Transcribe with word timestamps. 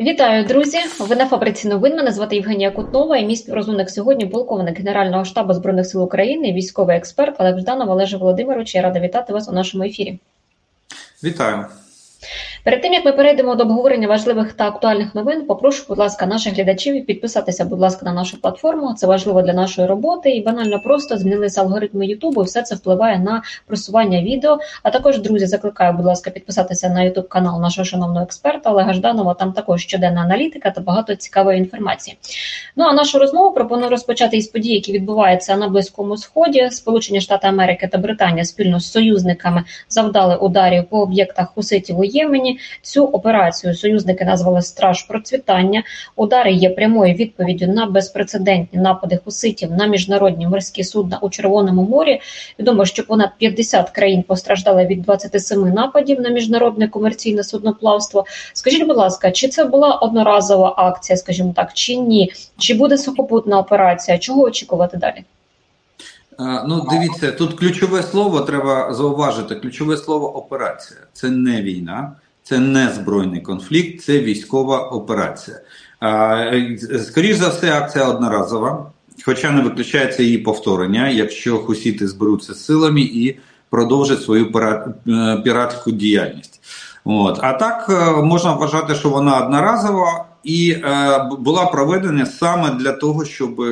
Вітаю, 0.00 0.44
друзі! 0.44 0.78
Ви 1.00 1.16
на 1.16 1.26
фабриці 1.26 1.68
новин. 1.68 1.96
Мене 1.96 2.12
звати 2.12 2.36
Євгенія 2.36 2.70
Кутнова 2.70 3.16
і 3.16 3.26
мій 3.26 3.36
співрозумник 3.36 3.90
сьогодні 3.90 4.26
полковник 4.26 4.78
Генерального 4.78 5.24
штабу 5.24 5.54
збройних 5.54 5.86
сил 5.86 6.02
України, 6.02 6.52
військовий 6.52 6.96
експерт 6.96 7.40
Олег 7.40 7.58
Жданов 7.58 7.90
Олеже 7.90 8.16
Володимирович. 8.16 8.74
Я 8.74 8.82
рада 8.82 9.00
вітати 9.00 9.32
вас 9.32 9.48
у 9.48 9.52
нашому 9.52 9.84
ефірі. 9.84 10.18
Вітаю. 11.24 11.66
Перед 12.64 12.82
тим 12.82 12.92
як 12.92 13.04
ми 13.04 13.12
перейдемо 13.12 13.54
до 13.54 13.64
обговорення 13.64 14.08
важливих 14.08 14.52
та 14.52 14.68
актуальних 14.68 15.14
новин, 15.14 15.46
попрошу, 15.46 15.84
будь 15.88 15.98
ласка, 15.98 16.26
наших 16.26 16.54
глядачів 16.54 17.06
підписатися, 17.06 17.64
будь 17.64 17.80
ласка, 17.80 18.06
на 18.06 18.12
нашу 18.12 18.40
платформу. 18.40 18.94
Це 18.94 19.06
важливо 19.06 19.42
для 19.42 19.52
нашої 19.52 19.88
роботи 19.88 20.30
і 20.30 20.42
банально 20.42 20.80
просто 20.80 21.16
змінилися 21.16 21.60
алгоритми 21.60 22.06
Ютубу. 22.06 22.42
Все 22.42 22.62
це 22.62 22.74
впливає 22.74 23.18
на 23.18 23.42
просування 23.66 24.22
відео. 24.22 24.58
А 24.82 24.90
також, 24.90 25.18
друзі, 25.18 25.46
закликаю, 25.46 25.92
будь 25.92 26.06
ласка, 26.06 26.30
підписатися 26.30 26.88
на 26.88 27.02
Ютуб 27.02 27.28
канал 27.28 27.60
нашого 27.60 27.84
шановного 27.84 28.24
експерта 28.24 28.70
Олега 28.70 28.92
Жданова. 28.92 29.34
Там 29.34 29.52
також 29.52 29.82
щоденна 29.82 30.20
аналітика 30.20 30.70
та 30.70 30.80
багато 30.80 31.14
цікавої 31.14 31.58
інформації. 31.58 32.16
Ну 32.76 32.84
а 32.84 32.92
нашу 32.92 33.18
розмову 33.18 33.54
пропоную 33.54 33.90
розпочати 33.90 34.36
із 34.36 34.48
подій, 34.48 34.74
які 34.74 34.92
відбуваються 34.92 35.56
на 35.56 35.68
близькому 35.68 36.16
сході. 36.16 36.70
Сполучені 36.70 37.20
Штати 37.20 37.46
Америки 37.46 37.88
та 37.92 37.98
Британія 37.98 38.44
спільно 38.44 38.80
з 38.80 38.92
союзниками 38.92 39.64
завдали 39.88 40.36
ударів 40.36 40.84
по 40.84 41.00
об'єктах 41.00 41.52
хуситів 41.54 41.98
у 41.98 42.04
Ємені. 42.04 42.51
Цю 42.82 43.04
операцію 43.04 43.74
союзники 43.74 44.24
назвали 44.24 44.62
Страж 44.62 45.02
процвітання. 45.02 45.82
Удари 46.16 46.52
є 46.52 46.70
прямою 46.70 47.14
відповіддю 47.14 47.66
на 47.66 47.86
безпрецедентні 47.86 48.78
напади 48.80 49.18
хуситів 49.24 49.72
на 49.72 49.86
міжнародні 49.86 50.46
морські 50.46 50.84
судна 50.84 51.18
у 51.22 51.30
Червоному 51.30 51.82
морі. 51.82 52.20
Відомо, 52.58 52.84
що 52.84 53.06
понад 53.06 53.30
50 53.38 53.90
країн 53.90 54.22
постраждали 54.22 54.86
від 54.86 55.02
27 55.02 55.60
нападів 55.60 56.20
на 56.20 56.28
міжнародне 56.28 56.88
комерційне 56.88 57.44
судноплавство. 57.44 58.24
Скажіть, 58.52 58.86
будь 58.86 58.96
ласка, 58.96 59.30
чи 59.30 59.48
це 59.48 59.64
була 59.64 59.94
одноразова 59.94 60.74
акція, 60.76 61.16
скажімо 61.16 61.52
так, 61.56 61.72
чи 61.74 61.96
ні? 61.96 62.32
Чи 62.58 62.74
буде 62.74 62.98
сухопутна 62.98 63.58
операція? 63.58 64.18
Чого 64.18 64.42
очікувати 64.42 64.96
далі? 64.96 65.24
Ну, 66.38 66.86
дивіться, 66.90 67.32
тут 67.32 67.54
ключове 67.54 68.02
слово 68.02 68.40
треба 68.40 68.94
зауважити. 68.94 69.54
Ключове 69.54 69.96
слово 69.96 70.36
операція. 70.36 71.00
Це 71.12 71.30
не 71.30 71.62
війна, 71.62 72.12
це 72.42 72.58
не 72.58 72.88
збройний 72.88 73.40
конфлікт, 73.40 74.02
це 74.02 74.18
військова 74.20 74.78
операція. 74.78 75.56
Скоріше 77.02 77.34
за 77.34 77.48
все, 77.48 77.72
акція 77.72 78.04
одноразова, 78.04 78.92
хоча 79.24 79.50
не 79.50 79.62
виключається 79.62 80.22
її 80.22 80.38
повторення, 80.38 81.08
якщо 81.08 81.58
хусіти 81.58 82.08
зберуться 82.08 82.54
силами 82.54 83.00
і 83.00 83.36
продовжать 83.70 84.22
свою 84.22 84.46
е, 84.56 85.40
піратську 85.44 85.90
діяльність. 85.90 86.60
От. 87.04 87.38
А 87.42 87.52
так 87.52 87.86
е, 87.90 88.22
можна 88.22 88.52
вважати, 88.52 88.94
що 88.94 89.08
вона 89.08 89.38
одноразова 89.40 90.24
і 90.44 90.70
е, 90.70 91.28
була 91.38 91.66
проведена 91.66 92.26
саме 92.26 92.70
для 92.70 92.92
того, 92.92 93.24
щоб 93.24 93.64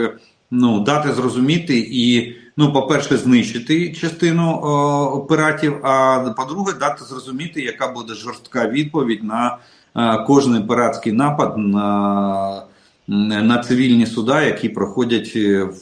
ну, 0.51 0.81
дати 0.81 1.13
зрозуміти 1.13 1.89
і 1.91 2.37
ну, 2.61 2.73
по-перше, 2.73 3.17
знищити 3.17 3.93
частину 3.93 4.51
о, 4.51 5.21
пиратів, 5.21 5.77
а 5.83 6.19
по-друге, 6.37 6.73
дати 6.81 7.05
зрозуміти, 7.05 7.61
яка 7.61 7.89
буде 7.89 8.15
жорстка 8.15 8.69
відповідь 8.69 9.25
на 9.25 9.59
о, 9.95 10.25
кожний 10.25 10.63
пиратський 10.63 11.13
напад 11.13 11.55
на 11.59 12.63
на 13.09 13.59
цивільні 13.59 14.07
суда, 14.07 14.43
які 14.43 14.69
проходять 14.69 15.37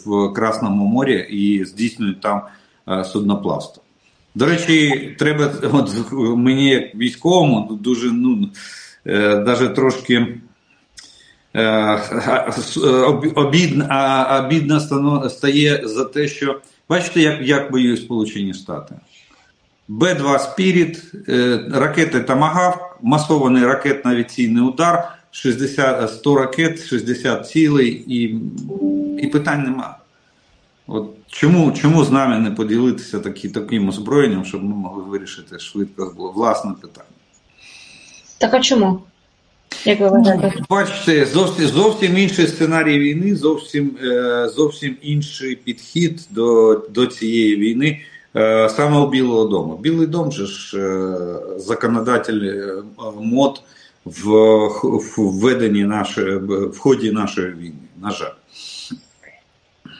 в 0.06 0.33
Красному 0.33 0.87
морі 0.87 1.27
і 1.31 1.65
здійснюють 1.65 2.21
там 2.21 2.43
о, 2.87 3.05
судноплавство. 3.05 3.83
До 4.34 4.47
речі, 4.47 5.17
треба 5.19 5.53
от 5.73 6.12
мені, 6.37 6.69
як 6.69 6.95
військовому, 6.95 7.79
дуже 7.83 8.12
ну, 8.12 8.49
е, 9.06 9.39
навіть 9.47 9.75
трошки. 9.75 10.27
Е, 11.59 12.03
обідно, 13.34 13.87
обідно 14.45 14.81
стає 15.31 15.81
за 15.84 16.05
те, 16.05 16.28
що 16.28 16.61
бачите, 16.89 17.20
як 17.20 17.42
як 17.42 17.70
воюють 17.70 18.00
Сполучені 18.00 18.55
Штати. 18.55 18.94
Б-2 19.88 20.38
Спіріт, 20.38 21.12
е, 21.28 21.65
ракети 21.72 22.21
Тамагав, 22.21 22.99
масований 23.03 23.62
ракетно-авіаційний 23.62 24.60
удар, 24.60 25.12
60, 25.31 26.10
100 26.10 26.34
ракет, 26.34 26.87
60 26.87 27.49
цілей 27.49 28.05
і 28.06 28.41
і 29.22 29.27
питань 29.27 29.62
нема. 29.62 29.99
От 30.87 31.11
Чому 31.31 31.72
чому 31.72 32.05
з 32.05 32.11
нами 32.11 32.38
не 32.38 32.50
поділитися 32.50 33.19
такі, 33.19 33.49
таким 33.49 33.88
озброєнням, 33.88 34.44
щоб 34.44 34.65
ми 34.65 34.77
могли 34.77 35.03
вирішити 35.03 35.59
швидко 35.59 36.32
власне 36.34 36.72
питання? 36.81 37.09
Так 38.38 38.55
а 38.55 38.61
чому? 38.61 39.00
Як 39.84 40.01
ви? 40.01 40.11
Ну, 40.12 40.53
бачите, 40.71 41.27
зовсім 41.27 41.67
зовсім 41.67 42.19
інший 42.19 42.47
сценарій 42.47 42.99
війни, 42.99 43.37
зовсім 43.37 43.91
е, 44.03 44.49
зовсім 44.49 44.97
інший 45.03 45.56
підхід 45.56 46.29
до 46.31 46.75
до 46.91 47.06
цієї 47.06 47.56
війни 47.56 48.01
е, 48.37 48.69
саме 48.69 48.99
у 48.99 49.11
Білого 49.11 49.45
Дому. 49.45 49.77
Білий 49.77 50.06
дом 50.06 50.33
же 50.33 50.47
ж 50.47 50.79
е, 50.79 51.17
законодатель 51.59 52.41
мод 53.21 53.62
в 54.05 54.29
введенні 55.17 55.85
нашої 55.85 56.37
в 56.37 56.79
ході 56.79 57.12
нашої 57.12 57.49
війни. 57.49 57.89
На 58.03 58.11
жаль. 58.11 58.38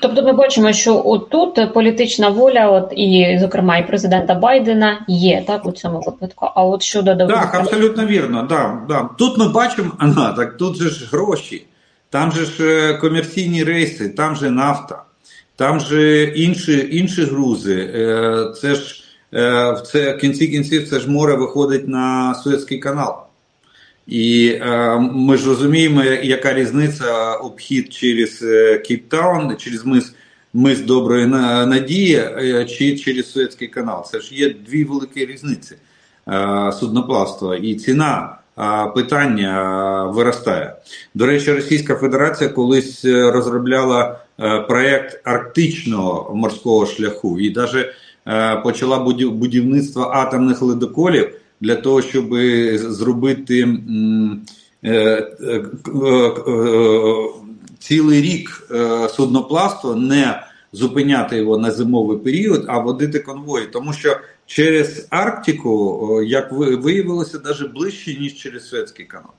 Тобто 0.01 0.23
ми 0.23 0.33
бачимо, 0.33 0.73
що 0.73 1.03
отут 1.05 1.73
політична 1.75 2.29
воля, 2.29 2.71
от 2.71 2.93
і, 2.97 3.39
зокрема, 3.41 3.79
і 3.79 3.87
президента 3.87 4.35
Байдена 4.35 5.05
є 5.09 5.45
так 5.47 5.67
у 5.67 5.73
цьому 5.73 6.01
випадку. 6.01 6.49
А 6.55 6.65
от 6.65 6.83
щодо 6.83 7.17
Так, 7.17 7.55
абсолютно 7.55 8.07
вірно. 8.07 8.47
Да, 8.49 8.83
да. 8.89 9.09
Тут 9.19 9.39
ми 9.39 9.49
бачимо, 9.49 9.93
ага, 9.99 10.33
так 10.33 10.57
тут 10.57 10.77
же 10.77 10.91
ж 10.91 11.09
гроші, 11.13 11.67
там 12.11 12.33
же 12.33 12.45
ж 12.45 12.65
е, 12.65 12.95
комерційні 12.95 13.65
рейси, 13.65 14.09
там 14.09 14.37
же 14.37 14.51
нафта, 14.51 15.03
там 15.57 15.81
же 15.81 16.25
інші 16.25 16.89
інші 16.93 17.23
грузи. 17.23 17.91
Е, 17.95 18.53
це 18.61 18.75
ж 18.75 19.05
е, 19.35 19.73
в 19.73 19.81
це 19.81 20.13
в 20.13 20.19
кінці 20.19 20.49
кінців 20.49 20.89
це 20.89 21.01
ж 21.01 21.11
море 21.11 21.35
виходить 21.35 21.89
на 21.89 22.35
Суецький 22.35 22.79
канал. 22.79 23.28
І 24.09 24.59
е, 24.61 24.99
ми 24.99 25.37
ж 25.37 25.47
розуміємо, 25.47 26.05
яка 26.05 26.55
різниця 26.55 27.33
обхід 27.33 27.93
через 27.93 28.43
е, 28.43 28.79
Кейптаун, 28.79 29.57
через 29.57 29.87
мис 29.87 30.15
мис 30.55 30.81
Доброї 30.81 31.27
Надії 31.27 32.15
е, 32.17 32.65
чи 32.65 32.99
через 32.99 33.33
Суецький 33.33 33.69
канал. 33.69 34.07
Це 34.11 34.21
ж 34.21 34.35
є 34.35 34.55
дві 34.69 34.85
великі 34.85 35.27
різниці 35.27 35.75
е, 36.29 36.73
судноплавства 36.73 37.57
і 37.57 37.75
ціна. 37.75 38.35
Питання 38.95 40.05
виростає. 40.05 40.77
До 41.15 41.27
речі, 41.27 41.53
Російська 41.53 41.95
Федерація 41.95 42.51
колись 42.51 43.05
е, 43.05 43.31
розробляла 43.31 44.19
проєкт 44.69 45.21
арктичного 45.25 46.35
морського 46.35 46.87
шляху 46.87 47.39
і 47.41 47.55
навіть 47.55 47.87
почала 48.63 48.99
будівництво 49.31 50.03
атомних 50.03 50.63
ледоколів 50.63 51.31
для 51.61 51.75
того, 51.75 52.03
щоб 52.03 52.35
зробити 52.77 53.79
е, 54.85 54.91
е, 54.93 55.65
е, 55.89 56.33
цілий 57.79 58.23
рік 58.23 58.71
судноплавство, 59.11 59.95
не 59.95 60.43
зупиняти 60.73 61.37
його 61.37 61.59
на 61.59 61.71
зимовий 61.71 62.19
період, 62.19 62.65
а 62.69 62.79
водити 62.79 63.19
конвої. 63.19 63.67
Тому 63.67 63.93
що 63.93 64.17
через 64.47 65.07
Арктику, 65.11 66.23
як 66.23 66.53
виявилося, 66.53 67.41
навіть 67.45 67.73
ближче, 67.73 68.15
ніж 68.21 68.37
через 68.37 68.69
Суецький 68.69 69.07
канал. 69.07 69.31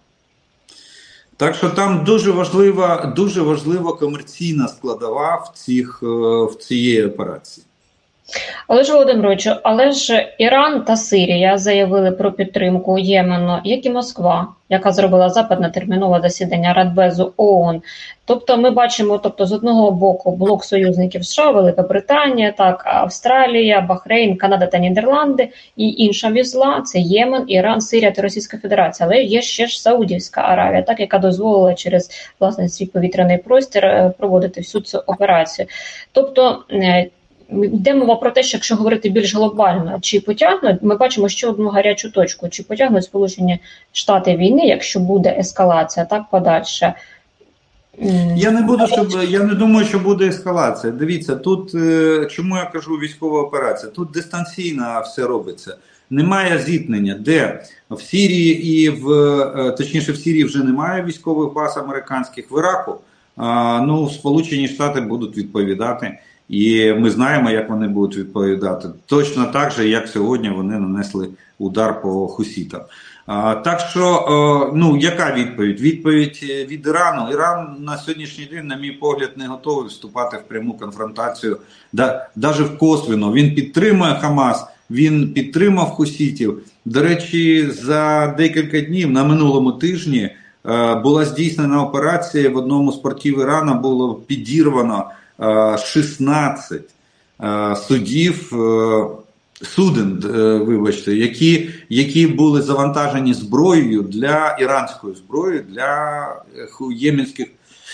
Так 1.38 1.56
що 1.56 1.70
там 1.70 2.04
дуже 2.04 2.32
важлива 2.32 3.14
дуже 3.16 3.42
важлива 3.42 3.94
комерційна 3.94 4.68
складова 4.68 5.36
в 5.36 5.58
цих, 5.58 6.02
в 6.02 6.56
цієї 6.60 7.06
операції. 7.06 7.66
Але 8.68 8.84
ж 8.84 8.94
Володимировичу, 8.94 9.56
але 9.64 9.92
ж 9.92 10.34
Іран 10.38 10.84
та 10.84 10.96
Сирія 10.96 11.58
заявили 11.58 12.12
про 12.12 12.32
підтримку 12.32 13.00
Ємену, 13.00 13.60
як 13.64 13.86
і 13.86 13.90
Москва, 13.90 14.48
яка 14.70 14.92
зробила 14.92 15.30
запит 15.30 15.74
термінове 15.74 16.22
засідання 16.22 16.74
Радбезу 16.74 17.34
ООН. 17.38 17.82
Тобто, 18.26 18.58
ми 18.58 18.72
бачимо, 18.72 19.18
тобто, 19.18 19.46
з 19.46 19.52
одного 19.52 19.92
боку 19.92 20.32
блок 20.32 20.64
союзників 20.64 21.26
США, 21.26 21.52
Велика 21.52 21.84
Британія, 21.84 22.52
так 22.52 22.84
Австралія, 22.86 23.82
Бахрейн, 23.82 24.38
Канада 24.38 24.66
та 24.66 24.78
Нідерланди, 24.78 25.50
і 25.76 25.90
інша 25.90 26.32
візла 26.32 26.82
це 26.82 27.00
Ємен, 27.00 27.44
Іран, 27.48 27.82
Сирія 27.82 28.12
та 28.12 28.22
Російська 28.22 28.58
Федерація. 28.58 29.10
Але 29.10 29.22
є 29.22 29.42
ще 29.42 29.68
ж 29.68 29.82
Саудівська 29.82 30.42
Аравія, 30.42 30.82
так 30.82 31.00
яка 31.00 31.18
дозволила 31.18 31.74
через 31.74 32.10
власне 32.40 32.70
свій 32.70 32.86
повітряний 32.86 33.38
простір 33.38 33.86
е, 33.86 34.14
проводити 34.18 34.62
всю 34.62 34.82
цю 34.82 35.04
операцію. 35.08 35.68
Тобто. 36.12 36.64
Йде 37.52 37.94
мова 37.94 38.16
про 38.16 38.32
те, 38.32 38.44
що 38.44 38.58
якщо 38.58 38.76
говорити 38.76 39.10
більш 39.10 39.36
глобально, 39.36 39.98
чи 40.02 40.20
потягнуть, 40.20 40.82
ми 40.82 40.96
бачимо 40.96 41.30
ще 41.30 41.48
одну 41.48 41.70
гарячу 41.70 42.12
точку: 42.12 42.50
чи 42.50 42.64
потягнуть 42.64 43.04
Сполучені 43.04 43.60
Штати 43.92 44.36
війни, 44.36 44.66
якщо 44.66 45.00
буде 45.00 45.36
ескалація, 45.40 46.06
так 46.06 46.24
подальше. 46.32 46.94
Я 48.36 48.52
не 48.52 48.62
буду, 48.62 48.88
щоб 48.88 49.10
я 49.30 49.40
не 49.44 49.54
думаю, 49.54 49.86
що 49.86 50.00
буде 50.00 50.28
ескалація. 50.28 50.94
Дивіться, 50.94 51.36
тут 51.36 51.76
е, 51.76 52.28
чому 52.32 52.58
я 52.58 52.66
кажу 52.66 52.92
військова 52.92 53.42
операція? 53.42 53.92
Тут 53.92 54.12
дистанційно 54.12 55.02
все 55.06 55.24
робиться. 55.24 55.78
немає 56.10 56.60
зіткнення, 56.60 57.14
де 57.20 57.64
в 57.90 58.02
Сірії 58.02 58.64
і 58.64 58.90
в 58.90 59.12
е, 59.12 59.72
точніше 59.72 60.12
в 60.12 60.18
Сірії 60.18 60.44
вже 60.44 60.64
немає 60.64 61.04
військових 61.04 61.54
баз 61.54 61.78
американських 61.78 62.52
в 62.52 62.60
Іраку. 62.60 62.96
Ну, 63.88 64.10
Сполучені 64.10 64.68
Штати 64.68 65.02
будуть 65.02 65.38
відповідати, 65.38 66.20
і 66.50 66.94
ми 66.94 67.10
знаємо, 67.10 67.52
як 67.52 67.70
вони 67.70 67.88
будуть 67.88 68.18
відповідати. 68.18 68.90
Точно 69.06 69.46
так 69.46 69.72
же, 69.72 69.88
як 69.90 70.08
сьогодні 70.08 70.50
вони 70.50 70.80
нанесли 70.80 71.30
удар 71.60 72.02
по 72.02 72.28
хусітам. 72.28 72.82
Так 73.64 73.80
що, 73.80 74.72
ну 74.76 74.98
яка 74.98 75.34
відповідь? 75.34 75.82
Відповідь 75.82 76.40
е, 76.44 76.66
від 76.66 76.88
Ірану. 76.88 77.32
Іран 77.32 77.76
на 77.80 77.98
сьогоднішній 77.98 78.46
день, 78.46 78.68
на 78.68 78.76
мій 78.76 78.92
погляд, 78.92 79.32
не 79.36 79.48
готовий 79.48 79.88
вступати 79.88 80.38
в 80.38 80.48
пряму 80.48 80.74
конфронтацію, 80.74 81.58
навіть 82.36 82.60
в 82.60 82.78
косвіно. 82.78 83.34
Він 83.34 83.56
підтримує 83.56 84.16
Хамас, 84.16 84.66
він 84.92 85.34
підтримав 85.34 85.90
Хусітів. 85.90 86.60
До 86.86 87.02
речі, 87.02 87.70
за 87.72 88.28
декілька 88.38 88.82
днів 88.82 89.12
на 89.12 89.24
минулому 89.24 89.72
тижні 89.72 90.30
е, 90.66 90.96
була 90.96 91.26
здійснена 91.26 91.84
операція 91.84 92.50
в 92.50 92.58
одному 92.58 92.92
з 92.92 92.96
портів 92.96 93.40
Ірана 93.40 93.74
було 93.74 94.16
підірвано 94.16 95.06
16 95.78 96.82
е, 97.42 97.76
судів 97.76 98.54
суден, 99.62 100.24
е, 100.26 100.58
вибачте, 100.58 101.16
які 101.16 101.70
які 101.90 102.28
були 102.28 102.62
завантажені 102.62 103.34
зброєю 103.34 104.02
для 104.02 104.58
іранської 104.60 105.16
зброї 105.16 105.60
для 105.60 106.28
єменських 106.92 107.48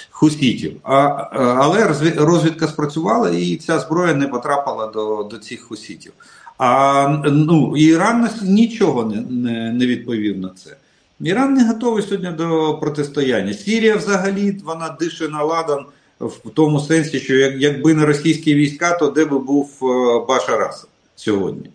хусітів. 0.10 0.76
А, 0.84 0.98
Але 1.40 1.88
розвідка 2.18 2.68
спрацювала 2.68 3.30
і 3.30 3.56
ця 3.56 3.80
зброя 3.80 4.14
не 4.14 4.28
потрапила 4.28 4.88
до 4.88 5.28
до 5.32 5.38
цих 5.38 5.62
хусітів. 5.62 6.14
А 6.58 7.08
ну, 7.26 7.78
Іран 7.78 8.30
нічого 8.44 9.04
не, 9.04 9.22
не, 9.22 9.74
не 9.74 9.86
відповів 9.86 10.38
на 10.38 10.50
це. 10.50 10.76
Іран 11.22 11.54
не 11.54 11.68
готовий 11.68 12.04
сьогодні 12.04 12.32
до 12.32 12.78
протистояння. 12.82 13.54
Сірія 13.54 13.96
взагалі 13.96 14.58
вона 14.66 14.98
дише 15.00 15.28
на 15.28 15.44
ладан 15.44 15.86
в 16.20 16.50
тому 16.54 16.80
сенсі, 16.80 17.20
що 17.20 17.36
якби 17.36 17.94
не 17.94 18.06
російські 18.06 18.56
війська, 18.56 18.98
то 18.98 19.08
де 19.08 19.26
би 19.26 19.40
був 19.40 19.70
е, 19.82 20.26
Башар 20.28 20.62
Асад 20.62 20.90
сьогодні. 21.16 21.70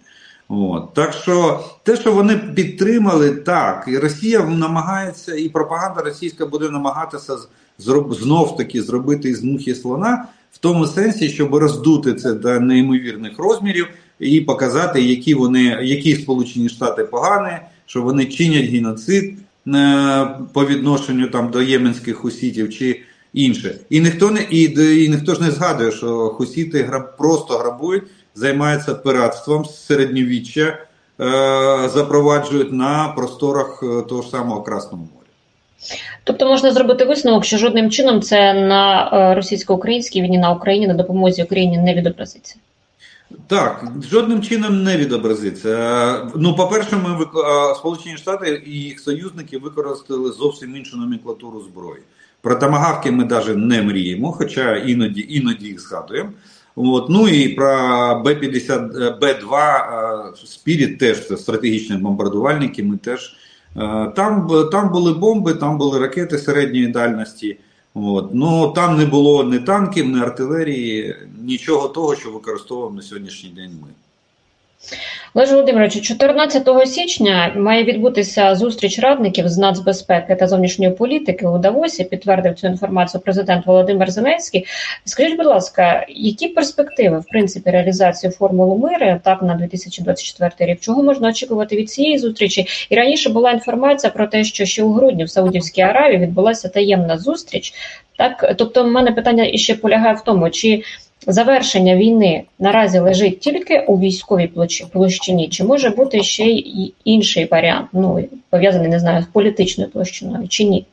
От. 0.49 0.95
Так 0.95 1.13
що 1.13 1.65
те, 1.83 1.97
що 1.97 2.13
вони 2.13 2.37
підтримали, 2.37 3.31
так, 3.31 3.85
і 3.89 3.99
Росія 3.99 4.45
намагається, 4.45 5.35
і 5.35 5.49
пропаганда 5.49 6.03
російська 6.03 6.47
буде 6.47 6.71
намагатися 6.71 7.37
знов 8.11 8.57
таки 8.57 8.83
зробити 8.83 9.29
із 9.29 9.43
мухи 9.45 9.75
слона 9.75 10.27
в 10.53 10.59
тому 10.59 10.87
сенсі, 10.87 11.29
щоб 11.29 11.55
роздути 11.55 12.15
це 12.15 12.33
до 12.33 12.61
неймовірних 12.61 13.39
розмірів 13.39 13.87
і 14.19 14.41
показати, 14.41 15.03
які 15.03 15.35
вони, 15.35 15.79
які 15.83 16.15
Сполучені 16.15 16.69
Штати 16.69 17.05
погані, 17.05 17.57
що 17.87 18.03
вони 18.03 18.27
чинять 18.27 18.71
геноцид 18.71 19.35
е, 19.69 20.29
по 20.53 20.67
відношенню 20.67 21.29
там 21.29 21.51
до 21.51 21.63
єменських 21.63 22.17
хусітів 22.17 22.71
чи 22.75 23.01
інше. 23.33 23.75
І 23.91 24.01
ніхто 24.01 24.31
не 24.31 24.47
і, 24.51 24.63
і 25.05 25.09
ніхто 25.09 25.35
ж 25.35 25.43
не 25.43 25.51
згадує, 25.51 25.93
що 25.93 26.29
хусіти 26.29 26.83
граб, 26.83 27.17
просто 27.17 27.55
грабують 27.55 28.05
займаються 28.35 28.95
пиратством 28.95 29.65
з 29.65 29.87
середньовіччя, 29.87 30.61
е, 30.61 30.79
запроваджують 31.89 32.73
на 32.73 33.09
просторах 33.09 33.83
е, 33.83 34.03
того 34.03 34.23
ж 34.23 34.29
самого 34.29 34.63
Красного 34.63 35.03
моря. 35.03 35.27
Тобто 36.25 36.47
можна 36.47 36.73
зробити 36.73 37.05
висновок, 37.05 37.45
що 37.45 37.59
жодним 37.59 37.91
чином 37.91 38.23
це 38.23 38.55
на 38.55 39.11
е, 39.13 39.35
російсько-українській 39.35 40.23
війні 40.23 40.39
на 40.39 40.53
Україні 40.53 40.87
на 40.87 40.95
допомозі 40.95 41.43
Україні 41.43 41.79
не 41.79 41.95
відобразиться. 41.95 42.57
Так, 43.47 43.85
жодним 44.11 44.43
чином 44.43 44.83
не 44.83 44.97
відобразиться. 44.97 46.31
Ну, 46.37 46.57
по-перше, 46.57 46.97
ми 46.97 47.27
Сполучені 47.77 48.17
Штати 48.17 48.63
і 48.67 48.71
їх 48.71 49.01
союзники 49.01 49.59
використали 49.59 50.33
зовсім 50.33 50.77
іншу 50.77 50.97
номенклатуру 50.97 51.61
зброї. 51.61 52.03
Про 52.43 52.55
томагавки 52.55 53.11
ми 53.11 53.25
навіть 53.25 53.57
не 53.57 53.83
мріємо, 53.83 54.33
хоча 54.33 54.77
іноді 54.77 55.27
іноді 55.29 55.67
їх 55.67 55.81
згадуємо. 55.81 56.31
От. 56.77 57.09
Ну 57.09 57.29
і 57.29 57.49
про 57.49 57.69
Б-50, 58.25 59.19
Б-2 59.21 60.37
Спіріт 60.47 60.99
теж 60.99 61.29
це 61.29 61.37
стратегічні 61.37 61.97
бомбардувальники. 61.97 62.83
Ми 62.83 62.97
теж 62.97 63.37
е, 63.77 64.13
там 64.17 64.49
там 64.73 64.93
були 64.93 65.13
бомби, 65.13 65.55
там 65.55 65.79
були 65.79 65.99
ракети 65.99 66.39
середньої 66.39 66.87
дальності. 66.87 67.59
От. 67.95 68.31
Ну 68.33 68.73
там 68.73 68.99
не 68.99 69.07
було 69.07 69.45
ні 69.45 69.59
танків, 69.59 70.09
ні 70.09 70.21
артилерії, 70.21 71.17
нічого 71.43 71.89
того, 71.89 72.17
що 72.17 72.31
використовуємо 72.31 72.97
на 72.97 73.03
сьогоднішній 73.03 73.51
день 73.51 73.71
ми. 73.83 73.89
Олеже 75.35 75.53
Володимировичу, 75.53 76.01
14 76.01 76.89
січня 76.89 77.53
має 77.57 77.85
відбутися 77.85 78.55
зустріч 78.55 78.99
радників 78.99 79.49
з 79.49 79.59
нацбезпеки 79.59 80.35
та 80.35 80.49
зовнішньої 80.49 80.91
політики 80.91 81.47
у 81.47 81.59
Давосі. 81.59 82.05
Підтвердив 82.05 82.55
цю 82.55 82.67
інформацію 82.67 83.21
президент 83.21 83.67
Володимир 83.67 84.11
Зеленський. 84.11 84.67
Скажіть, 85.05 85.37
будь 85.37 85.47
ласка, 85.47 86.07
які 86.09 86.49
перспективи 86.49 87.19
в 87.19 87.25
принципі 87.25 87.71
реалізації 87.71 88.33
формули 88.33 88.79
миру 88.79 89.21
так 89.25 89.43
на 89.43 89.55
2024 89.55 90.73
рік? 90.73 90.81
Чого 90.81 91.03
можна 91.03 91.29
очікувати 91.29 91.77
від 91.77 91.91
цієї 91.91 92.19
зустрічі? 92.19 92.67
І 92.91 92.95
раніше 92.95 93.31
була 93.31 93.51
інформація 93.51 94.11
про 94.11 94.27
те, 94.27 94.45
що 94.45 94.65
ще 94.65 94.83
у 94.83 94.93
грудні 94.93 95.25
в 95.25 95.31
Саудівській 95.31 95.83
Аравії 95.83 96.19
відбулася 96.19 96.69
таємна 96.69 97.19
зустріч. 97.19 97.75
Так, 98.19 98.55
тобто, 98.59 98.85
в 98.85 98.87
мене 98.87 99.13
питання 99.13 99.45
іще 99.45 99.75
полягає 99.75 100.15
в 100.15 100.21
тому, 100.21 100.51
чи 100.51 100.83
завершення 101.27 101.97
війни 101.97 102.45
наразі 102.59 102.99
лежить 102.99 103.41
тільки 103.41 103.81
у 103.81 103.99
військовій 103.99 104.51
площині, 104.93 105.49
чи 105.49 105.65
може 105.65 105.91
бути 105.91 106.23
ще 106.23 106.45
й 106.45 106.95
інший 107.05 107.49
варіант, 107.51 107.89
ну 107.93 108.29
пов'язаний 108.51 108.89
не 108.89 108.99
знаю 108.99 109.23
з 109.23 109.27
політичною 109.27 109.91
площиною 109.91 110.49
чи 110.49 110.65
ні? 110.65 110.87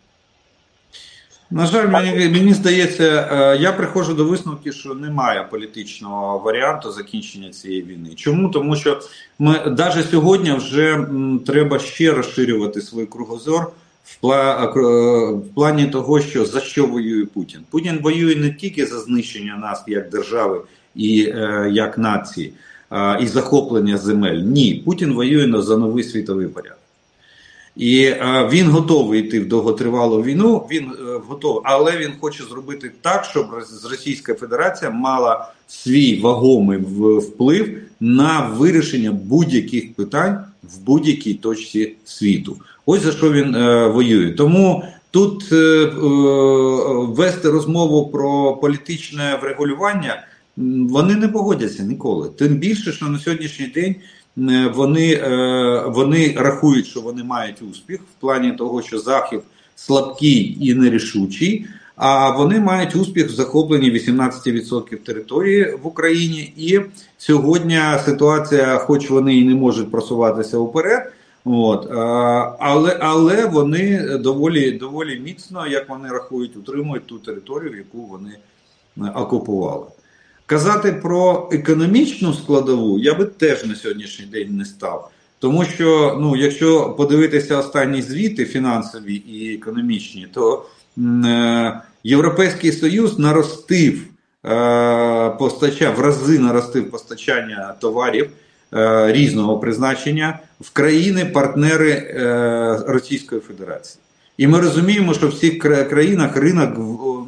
На 1.51 1.65
жаль, 1.65 1.87
мені 1.87 2.29
мені 2.29 2.53
здається, 2.53 3.29
е, 3.31 3.57
я 3.61 3.71
приходжу 3.71 4.13
до 4.13 4.25
висновки, 4.25 4.71
що 4.71 4.93
немає 4.93 5.43
політичного 5.51 6.39
варіанту 6.39 6.91
закінчення 6.91 7.49
цієї 7.49 7.83
війни. 7.83 8.09
Чому? 8.15 8.49
Тому 8.49 8.75
що 8.75 8.99
ми 9.39 9.59
навіть 9.77 10.09
сьогодні 10.09 10.51
вже 10.51 10.93
м, 10.93 11.39
треба 11.47 11.79
ще 11.79 12.11
розширювати 12.11 12.81
свій 12.81 13.05
кругозор 13.05 13.71
в 14.23 15.53
плані 15.55 15.85
того, 15.85 16.21
що 16.21 16.45
за 16.45 16.59
що 16.59 16.85
воює 16.85 17.25
Путін. 17.25 17.59
Путін 17.69 17.99
воює 18.01 18.35
не 18.35 18.53
тільки 18.53 18.85
за 18.85 18.99
знищення 18.99 19.57
нас 19.57 19.83
як 19.87 20.09
держави 20.09 20.61
і 20.95 21.21
е, 21.23 21.69
як 21.71 21.97
нації, 21.97 22.53
е, 22.91 23.17
і 23.21 23.27
захоплення 23.27 23.97
земель. 23.97 24.37
Ні, 24.37 24.81
Путін 24.85 25.13
воює 25.13 25.61
за 25.61 25.77
новий 25.77 26.03
світовий 26.03 26.47
порядок. 26.47 26.77
І 27.77 28.03
е, 28.03 28.49
він 28.51 28.67
готовий 28.69 29.19
йти 29.19 29.39
в 29.39 29.47
довготривалу 29.47 30.23
війну. 30.23 30.67
Він 30.71 30.83
е, 30.83 31.19
готовий, 31.27 31.61
але 31.65 31.97
він 31.97 32.11
хоче 32.19 32.43
зробити 32.43 32.91
так, 33.01 33.25
щоб 33.25 33.45
Російська 33.89 34.33
Федерація 34.33 34.91
мала 34.91 35.51
свій 35.67 36.19
вагомий 36.19 36.77
вплив 37.19 37.81
на 37.99 38.47
вирішення 38.57 39.11
будь-яких 39.11 39.93
питань 39.93 40.43
в 40.63 40.79
будь-якій 40.79 41.33
точці 41.33 41.95
світу. 42.05 42.57
Ось 42.89 43.01
за 43.01 43.11
що 43.11 43.31
він 43.31 43.55
е, 43.55 43.87
воює. 43.87 44.31
Тому 44.31 44.83
тут 45.11 45.51
е, 45.51 45.55
е, 45.55 45.89
вести 47.07 47.49
розмову 47.49 48.07
про 48.07 48.53
політичне 48.53 49.39
врегулювання 49.41 50.23
вони 50.89 51.15
не 51.15 51.27
погодяться 51.27 51.83
ніколи. 51.83 52.29
Тим 52.37 52.55
більше, 52.55 52.91
що 52.91 53.05
на 53.05 53.19
сьогоднішній 53.19 53.67
день 53.67 53.95
е, 54.37 54.71
вони, 54.75 55.13
е, 55.13 55.83
вони 55.87 56.35
рахують, 56.37 56.87
що 56.87 57.01
вони 57.01 57.23
мають 57.23 57.61
успіх 57.71 57.99
в 57.99 58.21
плані 58.21 58.51
того, 58.51 58.81
що 58.81 58.99
захід 58.99 59.39
слабкий 59.75 60.57
і 60.61 60.73
нерішучий. 60.73 61.65
А 61.95 62.29
вони 62.29 62.59
мають 62.59 62.95
успіх 62.95 63.27
в 63.27 63.33
захопленні 63.33 63.91
18% 63.91 64.95
території 64.97 65.77
в 65.83 65.87
Україні. 65.87 66.53
І 66.57 66.79
сьогодні 67.17 67.79
ситуація, 68.05 68.77
хоч 68.77 69.09
вони 69.09 69.37
і 69.37 69.43
не 69.43 69.55
можуть 69.55 69.91
просуватися 69.91 70.57
вперед, 70.57 71.13
От, 71.49 71.91
Але 72.59 72.97
але 72.99 73.45
вони 73.45 74.17
доволі 74.17 74.71
доволі 74.71 75.19
міцно, 75.19 75.67
як 75.67 75.89
вони 75.89 76.09
рахують, 76.09 76.57
утримують 76.57 77.05
ту 77.05 77.19
територію, 77.19 77.77
яку 77.77 78.05
вони 78.05 78.31
е, 78.97 79.11
окупували. 79.15 79.85
Казати 80.45 80.93
про 80.93 81.49
економічну 81.51 82.33
складову 82.33 82.99
я 82.99 83.13
би 83.13 83.25
теж 83.25 83.65
на 83.65 83.75
сьогоднішній 83.75 84.25
день 84.25 84.57
не 84.57 84.65
став. 84.65 85.11
Тому 85.39 85.65
що, 85.65 86.17
ну, 86.21 86.35
якщо 86.35 86.89
подивитися 86.89 87.57
останні 87.57 88.01
звіти 88.01 88.45
фінансові 88.45 89.15
і 89.15 89.55
економічні, 89.55 90.27
то 90.33 90.65
е, 90.97 91.81
Європейський 92.03 92.71
Союз 92.71 93.19
наростив 93.19 94.01
е, 94.45 95.29
постачання 95.29 95.91
в 95.91 95.99
рази 95.99 96.39
наростив 96.39 96.91
постачання 96.91 97.75
товарів. 97.79 98.29
Е, 98.73 99.11
різного 99.11 99.59
призначення 99.59 100.39
в 100.61 100.69
країни-партнери 100.69 101.91
е, 101.91 102.83
Російської 102.87 103.41
Федерації. 103.41 104.01
І 104.37 104.47
ми 104.47 104.59
розуміємо, 104.59 105.13
що 105.13 105.27
в 105.27 105.33
цих 105.33 105.59
країнах 105.89 106.37
ринок 106.37 106.77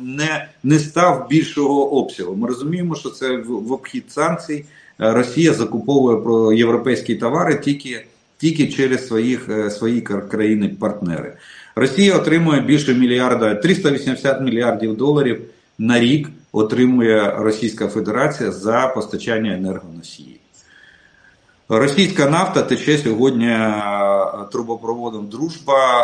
не 0.04 0.48
не 0.64 0.80
став 0.80 1.28
більшого 1.30 1.92
обсягу. 1.92 2.36
Ми 2.36 2.48
розуміємо, 2.48 2.96
що 2.96 3.10
це 3.10 3.38
в 3.38 3.72
обхід 3.72 4.04
санкцій, 4.08 4.66
Росія 4.98 5.54
закуповує 5.54 6.58
європейські 6.58 7.16
товари 7.16 7.56
тільки 7.56 8.06
тільки 8.38 8.68
через 8.68 9.08
своїх 9.08 9.50
свої 9.70 10.02
країни-партнери. 10.02 11.34
Росія 11.76 12.16
отримує 12.16 12.62
більше 12.62 12.94
мільярда 12.94 13.56
380 13.56 14.42
мільярдів 14.42 14.98
доларів 14.98 15.42
на 15.78 16.00
рік 16.00 16.30
отримує 16.52 17.34
Російська 17.38 17.88
Федерація 17.88 18.52
за 18.52 18.88
постачання 18.88 19.54
енергоносіїв. 19.54 20.39
Російська 21.70 22.30
нафта 22.30 22.62
тече 22.62 22.98
сьогодні 22.98 23.48
е, 23.48 23.84
трубопроводом 24.52 25.28
Дружба 25.28 26.04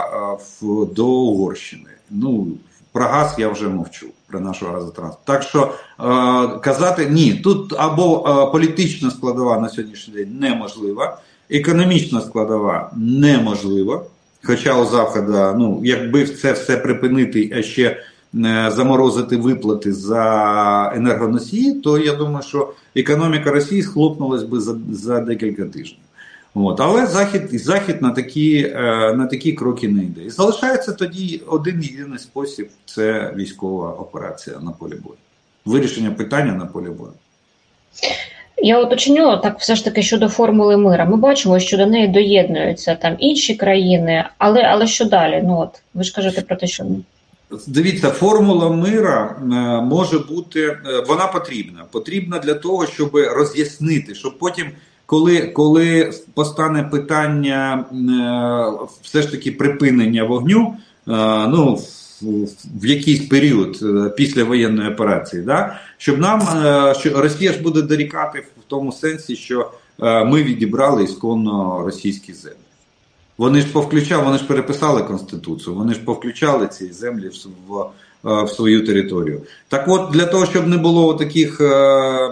е, 0.61 0.65
до 0.95 1.07
Угорщини. 1.07 1.89
Ну, 2.09 2.47
про 2.91 3.05
газ 3.05 3.35
я 3.37 3.49
вже 3.49 3.67
мовчу, 3.67 4.07
про 4.27 4.39
нашу 4.39 4.65
газотранспорт. 4.65 5.25
Так 5.25 5.43
що 5.43 5.63
е, 5.63 6.59
казати 6.59 7.05
ні, 7.09 7.33
тут 7.33 7.73
або 7.77 8.49
політична 8.51 9.11
складова 9.11 9.59
на 9.59 9.69
сьогоднішній 9.69 10.13
день 10.13 10.37
неможлива, 10.39 11.17
економічна 11.49 12.21
складова 12.21 12.91
неможлива. 12.95 14.03
Хоча 14.43 14.81
у 14.81 14.85
Заходу, 14.85 15.53
ну, 15.57 15.81
якби 15.83 16.25
це 16.25 16.51
все 16.51 16.77
припинити, 16.77 17.53
а 17.57 17.61
ще 17.61 17.97
заморозити 18.67 19.37
виплати 19.37 19.93
за 19.93 20.93
енергоносії, 20.95 21.73
то 21.73 21.97
я 21.97 22.13
думаю, 22.13 22.43
що 22.43 22.73
економіка 22.95 23.51
Росії 23.51 23.81
схлопнулась 23.81 24.43
би 24.43 24.59
за 24.59 24.75
за 24.91 25.19
декілька 25.19 25.65
тижнів. 25.65 25.99
От. 26.55 26.79
Але 26.81 27.07
Захід 27.07 27.41
Захід 27.51 28.01
на 28.01 28.11
такі 28.11 28.73
е, 28.75 29.13
на 29.13 29.25
такі 29.25 29.53
кроки 29.53 29.87
не 29.87 30.03
йде. 30.03 30.21
І 30.21 30.29
залишається 30.29 30.93
тоді 30.93 31.41
один 31.47 31.81
єдиний 31.83 32.19
спосіб 32.19 32.69
це 32.85 33.33
військова 33.35 33.91
операція 33.91 34.59
на 34.59 34.71
полі 34.71 34.93
бою. 35.03 35.17
Вирішення 35.65 36.11
питання 36.11 36.51
на 36.51 36.65
полі 36.65 36.89
бою. 36.89 37.11
Я 38.57 38.81
уточню 38.81 39.37
так, 39.37 39.59
все 39.59 39.75
ж 39.75 39.83
таки 39.83 40.01
щодо 40.01 40.29
формули 40.29 40.77
мира. 40.77 41.05
Ми 41.05 41.17
бачимо, 41.17 41.59
що 41.59 41.77
до 41.77 41.85
неї 41.85 42.07
доєднуються 42.07 42.95
там 42.95 43.15
інші 43.19 43.55
країни, 43.55 44.25
але 44.37 44.61
але 44.61 44.87
що 44.87 45.05
далі? 45.05 45.43
Ну 45.45 45.59
от 45.59 45.81
ви 45.93 46.03
ж 46.03 46.15
кажете 46.15 46.41
про 46.41 46.55
те, 46.55 46.67
що 46.67 46.85
Дивіться, 47.67 48.09
формула 48.09 48.69
мира 48.69 49.35
е, 49.39 49.45
може 49.81 50.19
бути, 50.19 50.61
е, 50.61 50.79
вона 51.07 51.27
потрібна. 51.27 51.85
Потрібна 51.91 52.39
для 52.39 52.53
того, 52.53 52.85
щоб 52.85 53.15
роз'яснити, 53.15 54.15
щоб 54.15 54.37
потім, 54.37 54.67
коли 55.05 55.41
коли 55.41 56.13
постане 56.33 56.83
питання 56.83 57.85
е, 57.91 58.87
все 59.01 59.21
ж 59.21 59.31
таки 59.31 59.51
припинення 59.51 60.23
вогню, 60.23 60.75
ну 61.47 61.79
в 62.81 62.85
якийсь 62.85 63.27
період 63.27 63.77
після 64.15 64.43
воєнної 64.43 64.89
операції, 64.89 65.43
да, 65.43 65.79
щоб 65.97 66.19
нам 66.19 66.41
що 66.99 67.21
Росія 67.21 67.53
ж 67.53 67.61
буде 67.61 67.81
дорікати 67.81 68.39
в 68.39 68.63
тому 68.67 68.91
сенсі, 68.91 69.35
що 69.35 69.71
ми 69.99 70.43
відібрали 70.43 71.03
ісконно 71.03 71.81
російські 71.85 72.33
землі. 72.33 72.64
Вони 73.37 73.61
ж 73.61 73.67
повключали, 73.67 74.23
вони 74.23 74.37
ж 74.37 74.47
переписали 74.47 75.03
Конституцію, 75.03 75.75
вони 75.75 75.93
ж 75.93 75.99
повключали 75.99 76.67
ці 76.67 76.91
землі 76.91 77.29
в, 77.29 77.73
в, 77.73 77.79
е, 78.29 78.43
в 78.43 78.49
свою 78.49 78.85
територію. 78.85 79.41
Так 79.67 79.85
от, 79.87 80.11
для 80.11 80.25
того, 80.25 80.45
щоб 80.45 80.67
не 80.67 80.77
було 80.77 81.13
таких 81.13 81.61
е, 81.61 82.29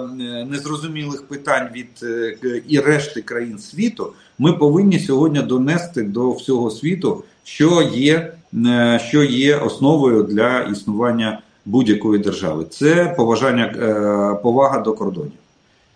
незрозумілих 0.50 1.24
питань 1.24 1.67
від 1.75 1.88
е, 2.03 2.62
і 2.67 2.79
решти 2.79 3.22
країн 3.22 3.60
світу, 3.60 4.13
ми 4.39 4.53
повинні 4.53 5.00
сьогодні 5.00 5.41
донести 5.41 6.03
до 6.03 6.31
всього 6.31 6.72
світу, 6.72 7.24
що 7.43 7.89
є, 7.93 8.33
е, 8.53 9.01
що 9.07 9.24
є 9.24 9.55
основою 9.55 10.24
для 10.24 10.60
існування 10.62 11.39
будь-якої 11.65 12.22
держави. 12.22 12.65
Це 12.69 13.13
поважання, 13.17 13.65
е, 13.65 14.41
повага 14.43 14.79
до 14.79 14.93
кордонів. 14.93 15.31